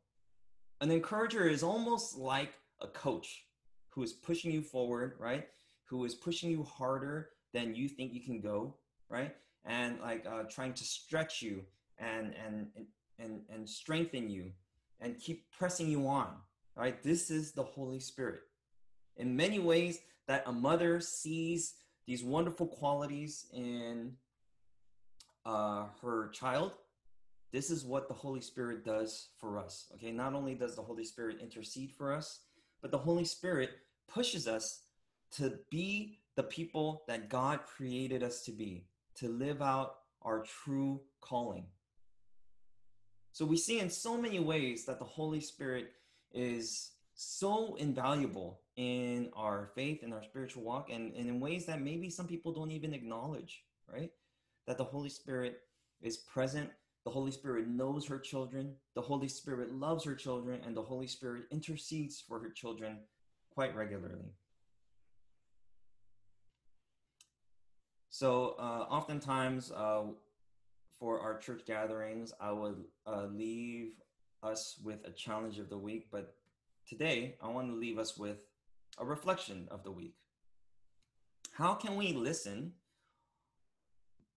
An 0.80 0.90
encourager 0.90 1.48
is 1.48 1.62
almost 1.62 2.16
like 2.16 2.52
a 2.80 2.86
coach 2.88 3.44
who 3.88 4.02
is 4.02 4.12
pushing 4.12 4.50
you 4.50 4.62
forward, 4.62 5.14
right? 5.18 5.46
Who 5.84 6.04
is 6.04 6.14
pushing 6.14 6.50
you 6.50 6.64
harder 6.64 7.30
than 7.54 7.74
you 7.74 7.88
think 7.88 8.12
you 8.12 8.20
can 8.20 8.40
go, 8.40 8.76
right? 9.08 9.34
And 9.64 10.00
like 10.00 10.26
uh, 10.26 10.42
trying 10.50 10.74
to 10.74 10.84
stretch 10.84 11.40
you 11.40 11.64
and 11.98 12.34
and 12.34 12.66
and 13.18 13.40
and 13.48 13.68
strengthen 13.68 14.28
you 14.28 14.52
and 15.00 15.18
keep 15.18 15.50
pressing 15.50 15.88
you 15.88 16.06
on, 16.06 16.28
right? 16.74 17.02
This 17.02 17.30
is 17.30 17.52
the 17.52 17.62
Holy 17.62 18.00
Spirit. 18.00 18.40
In 19.16 19.34
many 19.34 19.58
ways, 19.58 20.00
that 20.28 20.42
a 20.46 20.52
mother 20.52 21.00
sees 21.00 21.74
these 22.06 22.22
wonderful 22.22 22.66
qualities 22.66 23.46
in 23.52 24.12
uh, 25.46 25.86
her 26.02 26.28
child. 26.30 26.72
This 27.52 27.70
is 27.70 27.84
what 27.84 28.08
the 28.08 28.14
Holy 28.14 28.40
Spirit 28.40 28.84
does 28.84 29.28
for 29.38 29.58
us. 29.58 29.86
Okay, 29.94 30.10
not 30.10 30.34
only 30.34 30.54
does 30.54 30.74
the 30.74 30.82
Holy 30.82 31.04
Spirit 31.04 31.38
intercede 31.40 31.92
for 31.96 32.12
us, 32.12 32.40
but 32.82 32.90
the 32.90 32.98
Holy 32.98 33.24
Spirit 33.24 33.70
pushes 34.08 34.46
us 34.46 34.82
to 35.36 35.58
be 35.70 36.18
the 36.34 36.42
people 36.42 37.04
that 37.08 37.30
God 37.30 37.60
created 37.64 38.22
us 38.22 38.42
to 38.42 38.52
be, 38.52 38.86
to 39.14 39.28
live 39.28 39.62
out 39.62 39.96
our 40.22 40.42
true 40.42 41.00
calling. 41.20 41.66
So 43.32 43.44
we 43.44 43.56
see 43.56 43.80
in 43.80 43.90
so 43.90 44.20
many 44.20 44.40
ways 44.40 44.84
that 44.86 44.98
the 44.98 45.04
Holy 45.04 45.40
Spirit 45.40 45.92
is 46.32 46.90
so 47.14 47.76
invaluable 47.76 48.60
in 48.76 49.30
our 49.34 49.70
faith 49.74 50.02
and 50.02 50.12
our 50.12 50.22
spiritual 50.22 50.62
walk 50.62 50.90
and, 50.90 51.14
and 51.14 51.28
in 51.28 51.40
ways 51.40 51.66
that 51.66 51.80
maybe 51.80 52.10
some 52.10 52.26
people 52.26 52.52
don't 52.52 52.70
even 52.70 52.92
acknowledge, 52.92 53.62
right? 53.90 54.10
That 54.66 54.78
the 54.78 54.84
Holy 54.84 55.08
Spirit 55.08 55.60
is 56.02 56.16
present. 56.16 56.70
The 57.04 57.10
Holy 57.10 57.30
Spirit 57.30 57.68
knows 57.68 58.06
her 58.06 58.18
children. 58.18 58.74
The 58.94 59.02
Holy 59.02 59.28
Spirit 59.28 59.72
loves 59.72 60.04
her 60.04 60.14
children, 60.14 60.60
and 60.66 60.76
the 60.76 60.82
Holy 60.82 61.06
Spirit 61.06 61.44
intercedes 61.50 62.20
for 62.20 62.40
her 62.40 62.50
children 62.50 62.98
quite 63.50 63.76
regularly. 63.76 64.32
So, 68.08 68.56
uh, 68.58 68.86
oftentimes 68.90 69.70
uh, 69.70 70.04
for 70.98 71.20
our 71.20 71.38
church 71.38 71.62
gatherings, 71.66 72.32
I 72.40 72.50
would 72.50 72.84
uh, 73.06 73.26
leave 73.26 73.92
us 74.42 74.78
with 74.82 75.06
a 75.06 75.10
challenge 75.10 75.58
of 75.58 75.68
the 75.68 75.78
week, 75.78 76.06
but 76.10 76.34
today 76.88 77.36
I 77.42 77.48
want 77.48 77.68
to 77.68 77.74
leave 77.74 77.98
us 77.98 78.16
with 78.16 78.38
a 78.98 79.04
reflection 79.04 79.68
of 79.70 79.82
the 79.84 79.90
week. 79.90 80.14
How 81.52 81.74
can 81.74 81.96
we 81.96 82.12
listen 82.12 82.72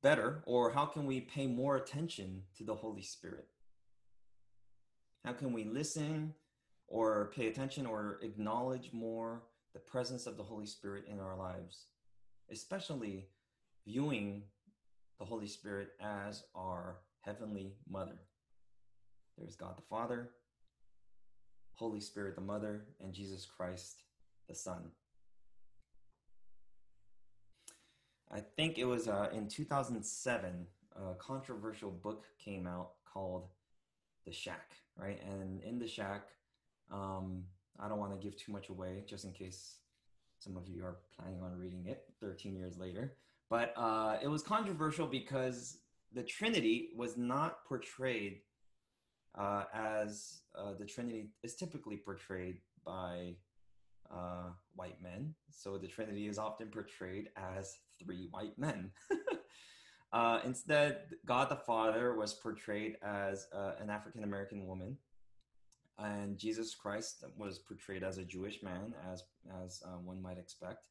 better, 0.01 0.41
or 0.45 0.71
how 0.71 0.85
can 0.85 1.05
we 1.05 1.21
pay 1.21 1.47
more 1.47 1.75
attention 1.75 2.43
to 2.57 2.63
the 2.63 2.75
Holy 2.75 3.01
Spirit? 3.01 3.47
How 5.25 5.33
can 5.33 5.53
we 5.53 5.65
listen 5.65 6.33
or 6.87 7.31
pay 7.35 7.47
attention 7.47 7.85
or 7.85 8.19
acknowledge 8.21 8.91
more 8.93 9.43
the 9.73 9.79
presence 9.79 10.25
of 10.25 10.37
the 10.37 10.43
Holy 10.43 10.65
Spirit 10.65 11.05
in 11.07 11.19
our 11.19 11.35
lives, 11.37 11.85
especially 12.51 13.27
viewing 13.85 14.43
the 15.19 15.25
Holy 15.25 15.47
Spirit 15.47 15.89
as 16.01 16.43
our 16.55 16.97
heavenly 17.21 17.73
mother? 17.89 18.19
There's 19.37 19.55
God 19.55 19.77
the 19.77 19.83
Father, 19.89 20.31
Holy 21.73 22.01
Spirit 22.01 22.35
the 22.35 22.41
Mother, 22.41 22.85
and 23.01 23.13
Jesus 23.13 23.45
Christ 23.45 24.03
the 24.47 24.55
Son. 24.55 24.91
I 28.31 28.39
think 28.39 28.77
it 28.77 28.85
was 28.85 29.07
uh, 29.07 29.29
in 29.33 29.47
2007, 29.47 30.67
a 30.95 31.15
controversial 31.15 31.89
book 31.89 32.25
came 32.43 32.67
out 32.67 32.91
called 33.11 33.47
The 34.25 34.31
Shack, 34.31 34.73
right? 34.95 35.19
And 35.27 35.63
in 35.63 35.79
The 35.79 35.87
Shack, 35.87 36.27
um, 36.91 37.43
I 37.79 37.87
don't 37.87 37.99
want 37.99 38.19
to 38.19 38.23
give 38.23 38.37
too 38.37 38.51
much 38.51 38.69
away 38.69 39.03
just 39.07 39.25
in 39.25 39.31
case 39.31 39.77
some 40.39 40.55
of 40.57 40.67
you 40.67 40.83
are 40.85 40.97
planning 41.17 41.41
on 41.41 41.57
reading 41.57 41.85
it 41.87 42.05
13 42.21 42.55
years 42.55 42.77
later. 42.77 43.13
But 43.49 43.73
uh, 43.75 44.17
it 44.21 44.27
was 44.27 44.43
controversial 44.43 45.07
because 45.07 45.77
the 46.13 46.23
Trinity 46.23 46.89
was 46.95 47.17
not 47.17 47.65
portrayed 47.65 48.41
uh, 49.37 49.63
as 49.73 50.41
uh, 50.55 50.73
the 50.77 50.85
Trinity 50.85 51.29
is 51.43 51.55
typically 51.55 51.97
portrayed 51.97 52.59
by 52.85 53.35
uh, 54.11 54.49
white 54.75 55.01
men. 55.01 55.33
So 55.51 55.77
the 55.77 55.87
Trinity 55.87 56.27
is 56.27 56.37
often 56.37 56.67
portrayed 56.67 57.29
as 57.35 57.77
three 58.03 58.27
white 58.31 58.57
men. 58.57 58.91
uh, 60.13 60.39
instead, 60.43 61.01
God 61.25 61.49
the 61.49 61.55
Father 61.55 62.15
was 62.15 62.33
portrayed 62.33 62.97
as 63.03 63.47
uh, 63.53 63.73
an 63.79 63.89
African 63.89 64.23
American 64.23 64.67
woman, 64.67 64.97
and 65.97 66.37
Jesus 66.37 66.75
Christ 66.75 67.23
was 67.37 67.59
portrayed 67.59 68.03
as 68.03 68.17
a 68.17 68.25
Jewish 68.25 68.63
man, 68.63 68.93
as 69.11 69.23
as 69.65 69.81
uh, 69.85 69.97
one 69.97 70.21
might 70.21 70.37
expect. 70.37 70.87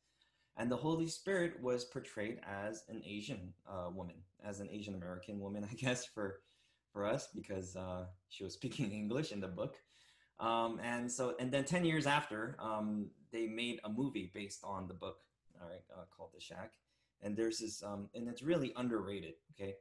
And 0.56 0.70
the 0.70 0.76
Holy 0.76 1.06
Spirit 1.06 1.62
was 1.62 1.84
portrayed 1.84 2.40
as 2.44 2.82
an 2.88 3.00
Asian 3.06 3.54
uh, 3.68 3.90
woman, 3.90 4.16
as 4.44 4.58
an 4.58 4.68
Asian 4.70 4.94
American 4.94 5.38
woman, 5.38 5.66
I 5.70 5.74
guess, 5.74 6.04
for 6.04 6.40
for 6.92 7.06
us 7.06 7.28
because 7.34 7.76
uh, 7.76 8.06
she 8.28 8.44
was 8.44 8.54
speaking 8.54 8.90
English 9.02 9.32
in 9.32 9.40
the 9.40 9.48
book. 9.48 9.76
Um, 10.40 10.80
and 10.82 11.10
so, 11.10 11.34
and 11.40 11.50
then 11.50 11.64
10 11.64 11.84
years 11.84 12.06
after, 12.06 12.56
um, 12.60 13.10
they 13.32 13.46
made 13.46 13.80
a 13.84 13.88
movie 13.88 14.30
based 14.34 14.60
on 14.64 14.86
the 14.86 14.94
book, 14.94 15.18
all 15.60 15.68
right, 15.68 15.82
uh, 15.92 16.04
called 16.16 16.30
The 16.34 16.40
Shack. 16.40 16.72
And 17.22 17.37
there's 17.37 17.59
this, 17.59 17.83
um, 17.83 18.09
and 18.14 18.28
it's 18.28 18.42
really 18.42 18.72
underrated, 18.76 19.35
okay? 19.52 19.74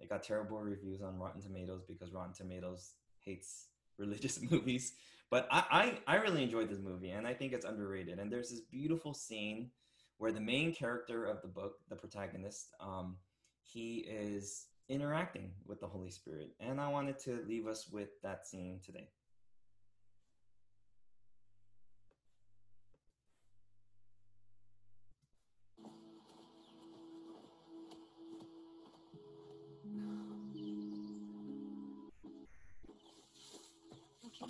It 0.00 0.08
got 0.08 0.22
terrible 0.22 0.60
reviews 0.60 1.00
on 1.00 1.18
Rotten 1.18 1.40
Tomatoes 1.40 1.82
because 1.86 2.12
Rotten 2.12 2.34
Tomatoes 2.34 2.94
hates 3.20 3.68
religious 3.98 4.40
movies. 4.50 4.94
But 5.30 5.48
I, 5.50 5.98
I, 6.06 6.14
I 6.14 6.16
really 6.16 6.42
enjoyed 6.42 6.68
this 6.68 6.80
movie 6.80 7.10
and 7.10 7.26
I 7.26 7.34
think 7.34 7.52
it's 7.52 7.64
underrated. 7.64 8.18
And 8.18 8.30
there's 8.30 8.50
this 8.50 8.60
beautiful 8.60 9.14
scene 9.14 9.70
where 10.18 10.32
the 10.32 10.40
main 10.40 10.74
character 10.74 11.24
of 11.24 11.40
the 11.40 11.48
book, 11.48 11.78
the 11.88 11.96
protagonist, 11.96 12.68
um, 12.80 13.16
he 13.62 13.98
is 14.08 14.66
interacting 14.88 15.50
with 15.66 15.80
the 15.80 15.86
Holy 15.86 16.10
Spirit. 16.10 16.50
And 16.60 16.80
I 16.80 16.88
wanted 16.88 17.18
to 17.20 17.42
leave 17.48 17.66
us 17.66 17.88
with 17.88 18.20
that 18.22 18.46
scene 18.46 18.80
today. 18.84 19.08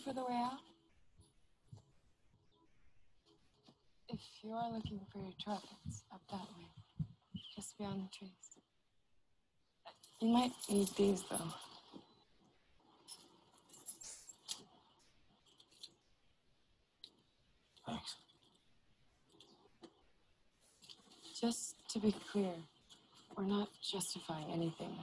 For 0.03 0.13
the 0.13 0.21
way 0.21 0.35
out? 0.35 0.59
If 4.09 4.21
you 4.43 4.53
are 4.53 4.71
looking 4.71 5.01
for 5.13 5.19
your 5.19 5.33
truck, 5.43 5.63
it's 5.87 6.03
up 6.13 6.21
that 6.31 6.41
way, 6.41 7.07
just 7.55 7.79
beyond 7.79 8.03
the 8.03 8.09
trees. 8.17 8.31
You 10.21 10.29
might 10.29 10.53
need 10.69 10.89
these, 10.97 11.23
though. 11.31 11.39
Thanks. 17.87 18.17
Just 21.41 21.75
to 21.91 21.99
be 21.99 22.15
clear, 22.31 22.53
we're 23.37 23.45
not 23.45 23.69
justifying 23.83 24.51
anything. 24.53 24.95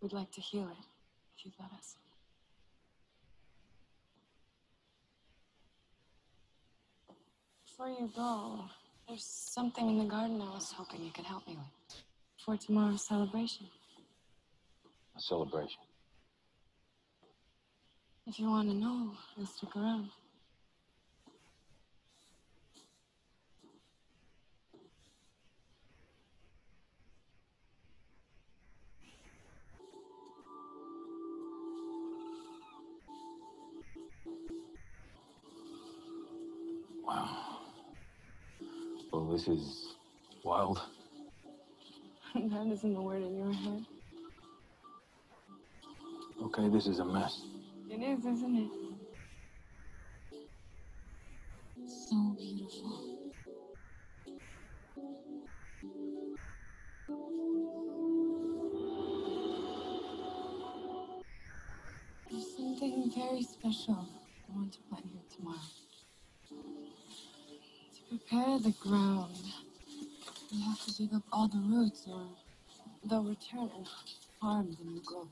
We'd 0.00 0.12
like 0.12 0.30
to 0.32 0.40
heal 0.40 0.68
it, 0.68 0.84
if 1.36 1.44
you'd 1.44 1.54
let 1.58 1.70
us. 1.72 1.96
Before 7.80 7.98
you 7.98 8.10
go, 8.14 8.60
there's 9.08 9.24
something 9.24 9.88
in 9.88 9.98
the 10.00 10.04
garden 10.04 10.42
I 10.42 10.52
was 10.52 10.70
hoping 10.70 11.02
you 11.02 11.10
could 11.12 11.24
help 11.24 11.46
me 11.46 11.56
with 11.56 12.02
for 12.44 12.54
tomorrow's 12.54 13.06
celebration. 13.06 13.68
A 15.16 15.20
celebration? 15.20 15.80
If 18.26 18.38
you 18.38 18.50
want 18.50 18.68
to 18.68 18.74
know, 18.74 19.12
you'll 19.34 19.46
stick 19.46 19.74
around. 19.74 20.10
This 39.40 39.48
is 39.48 39.96
wild. 40.44 40.80
that 42.34 42.66
isn't 42.66 42.92
the 42.92 43.00
word 43.00 43.22
in 43.22 43.36
your 43.38 43.52
head. 43.52 43.84
Okay, 46.42 46.68
this 46.68 46.86
is 46.86 46.98
a 46.98 47.04
mess. 47.06 47.40
It 47.88 48.02
is, 48.02 48.18
isn't 48.26 48.56
it? 48.56 48.70
So 51.86 52.36
beautiful. 52.38 53.30
There's 62.30 62.56
something 62.56 63.10
very 63.16 63.42
special 63.42 64.06
I 64.48 64.54
want 64.54 64.72
to 64.74 64.78
plant 64.90 65.06
here 65.06 65.09
prepare 68.30 68.58
the 68.58 68.74
ground, 68.80 69.34
we 70.52 70.60
have 70.62 70.80
to 70.84 70.96
dig 70.96 71.12
up 71.14 71.22
all 71.32 71.48
the 71.48 71.58
roots 71.58 72.06
or 72.08 72.26
they'll 73.08 73.24
return 73.24 73.68
and 73.76 73.86
harm 74.40 74.76
the 74.78 74.84
new 74.84 75.00
growth. 75.04 75.28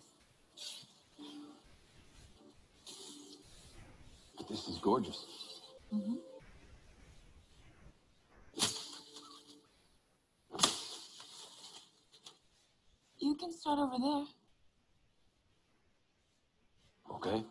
This 4.48 4.68
is 4.68 4.78
gorgeous. 4.78 5.26
Mm-hmm. 5.94 6.14
You 13.20 13.34
can 13.34 13.52
start 13.52 13.78
over 13.78 13.98
there. 13.98 14.24
Okay. 17.16 17.44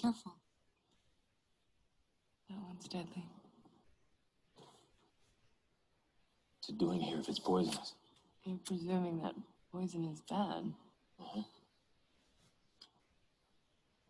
Careful. 0.00 0.32
That 2.48 2.56
one's 2.66 2.88
deadly. 2.88 3.26
What's 6.56 6.70
it 6.70 6.78
doing 6.78 7.02
here 7.02 7.09
if 7.20 7.28
it's 7.28 7.38
poisonous? 7.38 7.92
You're 8.44 8.58
presuming 8.64 9.20
that 9.22 9.34
poison 9.70 10.06
is 10.06 10.20
bad. 10.22 10.72
Uh-huh. 11.20 11.42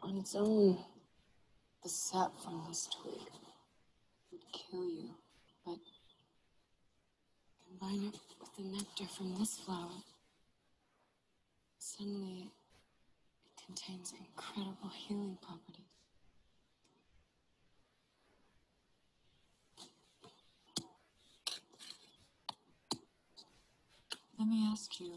On 0.02 0.16
its 0.16 0.34
own, 0.34 0.78
the 1.82 1.88
sap 1.88 2.32
from 2.42 2.64
this 2.68 2.88
twig 2.88 3.20
would 4.30 4.40
kill 4.52 4.84
you, 4.84 5.10
but 5.66 5.78
combine 7.68 8.08
it 8.08 8.20
with 8.40 8.54
the 8.56 8.62
nectar 8.62 9.04
from 9.04 9.36
this 9.38 9.56
flower. 9.56 10.02
Suddenly, 11.78 12.50
it 13.44 13.66
contains 13.66 14.14
incredible 14.18 14.90
healing 14.96 15.36
properties. 15.42 15.99
Let 24.40 24.48
me 24.48 24.66
ask 24.72 24.98
you, 24.98 25.12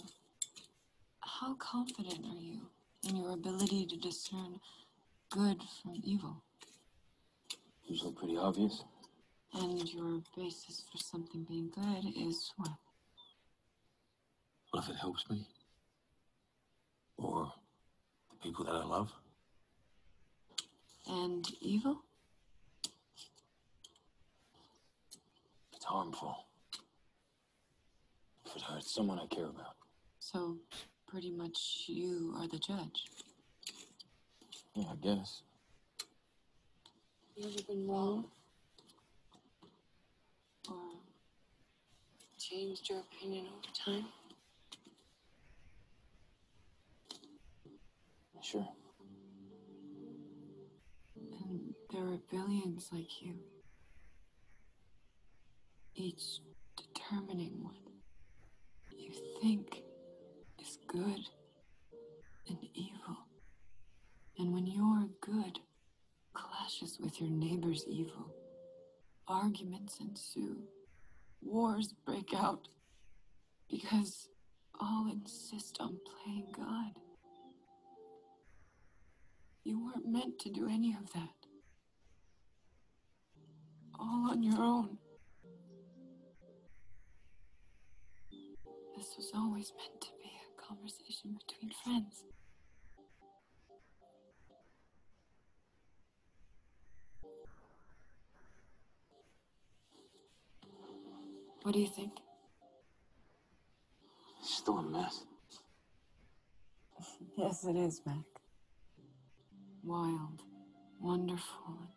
how 1.22 1.54
confident 1.54 2.26
are 2.26 2.42
you 2.42 2.68
in 3.08 3.16
your 3.16 3.32
ability 3.32 3.86
to 3.86 3.96
discern 3.96 4.60
good 5.30 5.62
from 5.82 5.94
evil? 6.04 6.44
Usually 7.88 8.12
pretty 8.12 8.36
obvious. 8.36 8.84
And 9.54 9.88
your 9.94 10.20
basis 10.36 10.84
for 10.92 10.98
something 10.98 11.46
being 11.46 11.72
good 11.74 12.12
is 12.18 12.52
what? 12.58 12.72
What 14.72 14.84
if 14.84 14.90
it 14.90 14.98
helps 14.98 15.24
me? 15.30 15.48
Or 17.16 17.50
the 18.30 18.36
people 18.46 18.66
that 18.66 18.76
I 18.76 18.84
love? 18.84 19.14
And 21.08 21.50
evil? 21.62 22.02
It's 25.72 25.86
harmful. 25.86 26.46
If 28.54 28.62
it 28.62 28.66
hurts 28.66 28.94
someone 28.94 29.20
I 29.20 29.26
care 29.34 29.46
about. 29.46 29.76
So, 30.20 30.58
pretty 31.08 31.32
much 31.32 31.86
you 31.88 32.36
are 32.38 32.48
the 32.48 32.60
judge. 32.60 33.06
Yeah, 34.76 34.86
I 34.92 34.96
guess. 35.02 35.42
You 37.36 37.46
ever 37.50 37.64
been 37.68 37.88
wrong? 37.88 38.26
Or 40.70 40.76
changed 42.38 42.90
your 42.90 43.00
opinion 43.00 43.48
over 43.48 43.74
time? 43.74 44.06
Sure. 48.44 48.68
And 51.16 51.74
there 51.92 52.04
are 52.04 52.20
billions 52.30 52.90
like 52.92 53.22
you. 53.22 53.34
Each 55.96 56.40
determining 56.78 57.64
what 57.64 57.83
you 59.04 59.12
think 59.42 59.84
is 60.60 60.78
good 60.88 61.20
and 62.48 62.58
evil. 62.74 63.18
And 64.40 64.54
when 64.54 64.66
your 64.66 65.08
good 65.22 65.60
clashes 66.34 66.98
with 67.00 67.20
your 67.20 67.30
neighbor's 67.30 67.86
evil, 67.88 68.34
arguments 69.28 70.00
ensue, 70.00 70.64
wars 71.42 71.94
break 72.06 72.34
out, 72.34 72.68
because 73.70 74.30
all 74.80 75.10
insist 75.12 75.78
on 75.80 75.98
playing 76.24 76.48
God. 76.56 76.94
You 79.64 79.84
weren't 79.86 80.08
meant 80.08 80.40
to 80.40 80.50
do 80.50 80.68
any 80.68 80.94
of 80.94 81.12
that. 81.14 81.30
All 84.00 84.30
on 84.32 84.44
your 84.44 84.62
own. 84.62 84.98
This 89.04 89.18
was 89.18 89.32
always 89.36 89.74
meant 89.78 90.00
to 90.00 90.08
be 90.24 90.32
a 90.32 90.62
conversation 90.62 91.38
between 91.46 91.72
friends. 91.84 92.24
What 101.64 101.74
do 101.74 101.82
you 101.82 101.88
think? 101.88 102.14
It's 104.40 104.56
still 104.56 104.78
a 104.78 104.84
mess. 104.84 105.26
Yes, 107.38 107.66
it 107.66 107.76
is, 107.76 108.00
Mack. 108.06 108.16
Wild, 109.84 110.44
wonderful, 111.02 111.78
and 111.82 111.90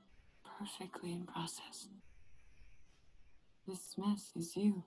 perfectly 0.59 1.12
in 1.12 1.25
process. 1.25 1.87
This 3.69 3.95
mess 3.97 4.33
is 4.35 4.57
you. 4.57 4.83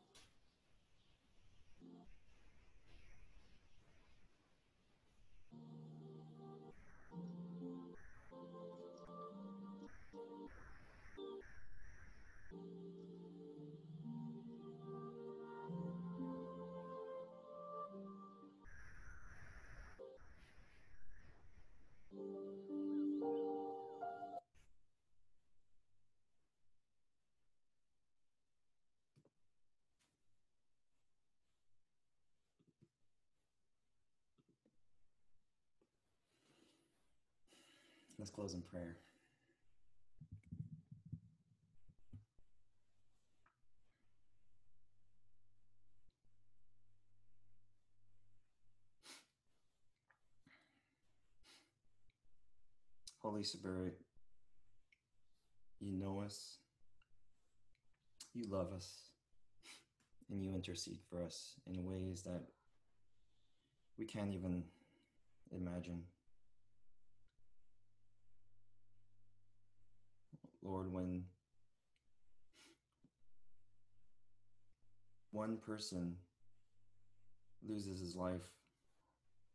Let's 38.19 38.31
close 38.31 38.53
in 38.53 38.61
prayer. 38.61 38.97
Holy 53.19 53.43
Spirit, 53.43 53.95
you 55.79 55.93
know 55.93 56.19
us, 56.19 56.57
you 58.33 58.43
love 58.49 58.73
us, 58.75 59.03
and 60.29 60.43
you 60.43 60.53
intercede 60.53 60.99
for 61.09 61.23
us 61.23 61.53
in 61.65 61.85
ways 61.85 62.23
that 62.23 62.41
we 63.97 64.03
can't 64.03 64.33
even 64.33 64.63
imagine. 65.55 66.03
Lord, 70.61 70.91
when 70.91 71.23
one 75.31 75.57
person 75.57 76.15
loses 77.67 77.99
his 77.99 78.15
life, 78.15 78.41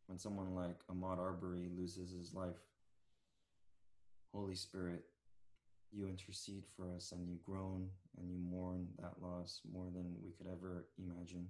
when 0.06 0.18
someone 0.18 0.54
like 0.54 0.76
Ahmaud 0.90 1.18
Arbery 1.18 1.68
loses 1.76 2.12
his 2.12 2.32
life, 2.34 2.60
Holy 4.32 4.54
Spirit, 4.54 5.04
you 5.92 6.08
intercede 6.08 6.64
for 6.76 6.90
us 6.94 7.12
and 7.12 7.28
you 7.28 7.38
groan 7.44 7.88
and 8.18 8.28
you 8.30 8.38
mourn 8.38 8.88
that 9.00 9.12
loss 9.22 9.60
more 9.72 9.86
than 9.94 10.16
we 10.22 10.32
could 10.32 10.46
ever 10.50 10.86
imagine. 10.98 11.48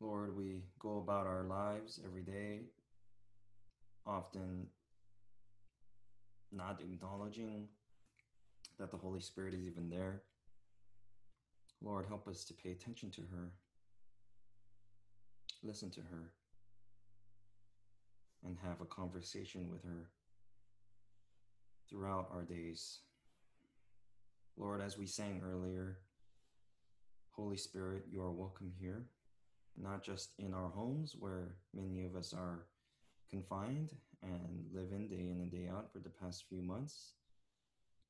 Lord, 0.00 0.36
we 0.36 0.62
go 0.78 0.98
about 0.98 1.26
our 1.26 1.44
lives 1.44 2.00
every 2.04 2.22
day, 2.22 2.60
often 4.06 4.66
not 6.52 6.80
acknowledging 6.80 7.68
that 8.78 8.90
the 8.90 8.96
Holy 8.96 9.20
Spirit 9.20 9.54
is 9.54 9.66
even 9.66 9.90
there. 9.90 10.22
Lord, 11.82 12.06
help 12.06 12.28
us 12.28 12.44
to 12.44 12.54
pay 12.54 12.70
attention 12.70 13.10
to 13.12 13.20
her, 13.22 13.52
listen 15.62 15.90
to 15.90 16.00
her, 16.00 16.32
and 18.44 18.56
have 18.62 18.80
a 18.80 18.86
conversation 18.86 19.68
with 19.70 19.82
her 19.82 20.10
throughout 21.88 22.28
our 22.32 22.42
days. 22.42 23.00
Lord, 24.56 24.80
as 24.80 24.96
we 24.96 25.06
sang 25.06 25.42
earlier, 25.44 25.98
Holy 27.32 27.56
Spirit, 27.56 28.04
you 28.10 28.22
are 28.22 28.32
welcome 28.32 28.72
here, 28.80 29.04
not 29.76 30.02
just 30.02 30.30
in 30.38 30.54
our 30.54 30.68
homes 30.68 31.14
where 31.18 31.56
many 31.74 32.04
of 32.04 32.16
us 32.16 32.32
are 32.32 32.64
confined 33.30 33.90
and 34.22 34.66
live 34.72 34.92
in 34.92 35.08
day 35.08 35.28
in 35.30 35.40
and 35.40 35.50
day 35.50 35.68
out 35.70 35.92
for 35.92 35.98
the 35.98 36.08
past 36.08 36.44
few 36.48 36.62
months, 36.62 37.14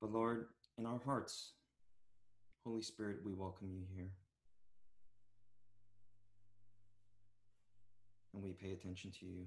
but 0.00 0.12
Lord, 0.12 0.46
in 0.78 0.86
our 0.86 1.00
hearts, 1.04 1.52
Holy 2.64 2.82
Spirit, 2.82 3.18
we 3.24 3.32
welcome 3.32 3.68
you 3.72 3.82
here. 3.94 4.10
And 8.34 8.42
we 8.42 8.50
pay 8.50 8.72
attention 8.72 9.10
to 9.20 9.24
you. 9.24 9.46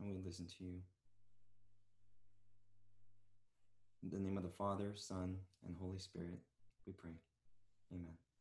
And 0.00 0.10
we 0.10 0.18
listen 0.24 0.46
to 0.46 0.64
you. 0.64 0.80
In 4.02 4.10
the 4.10 4.18
name 4.18 4.36
of 4.36 4.42
the 4.42 4.48
Father, 4.48 4.92
Son, 4.96 5.36
and 5.64 5.76
Holy 5.80 5.98
Spirit, 5.98 6.40
we 6.86 6.92
pray. 6.92 7.12
Amen. 7.92 8.31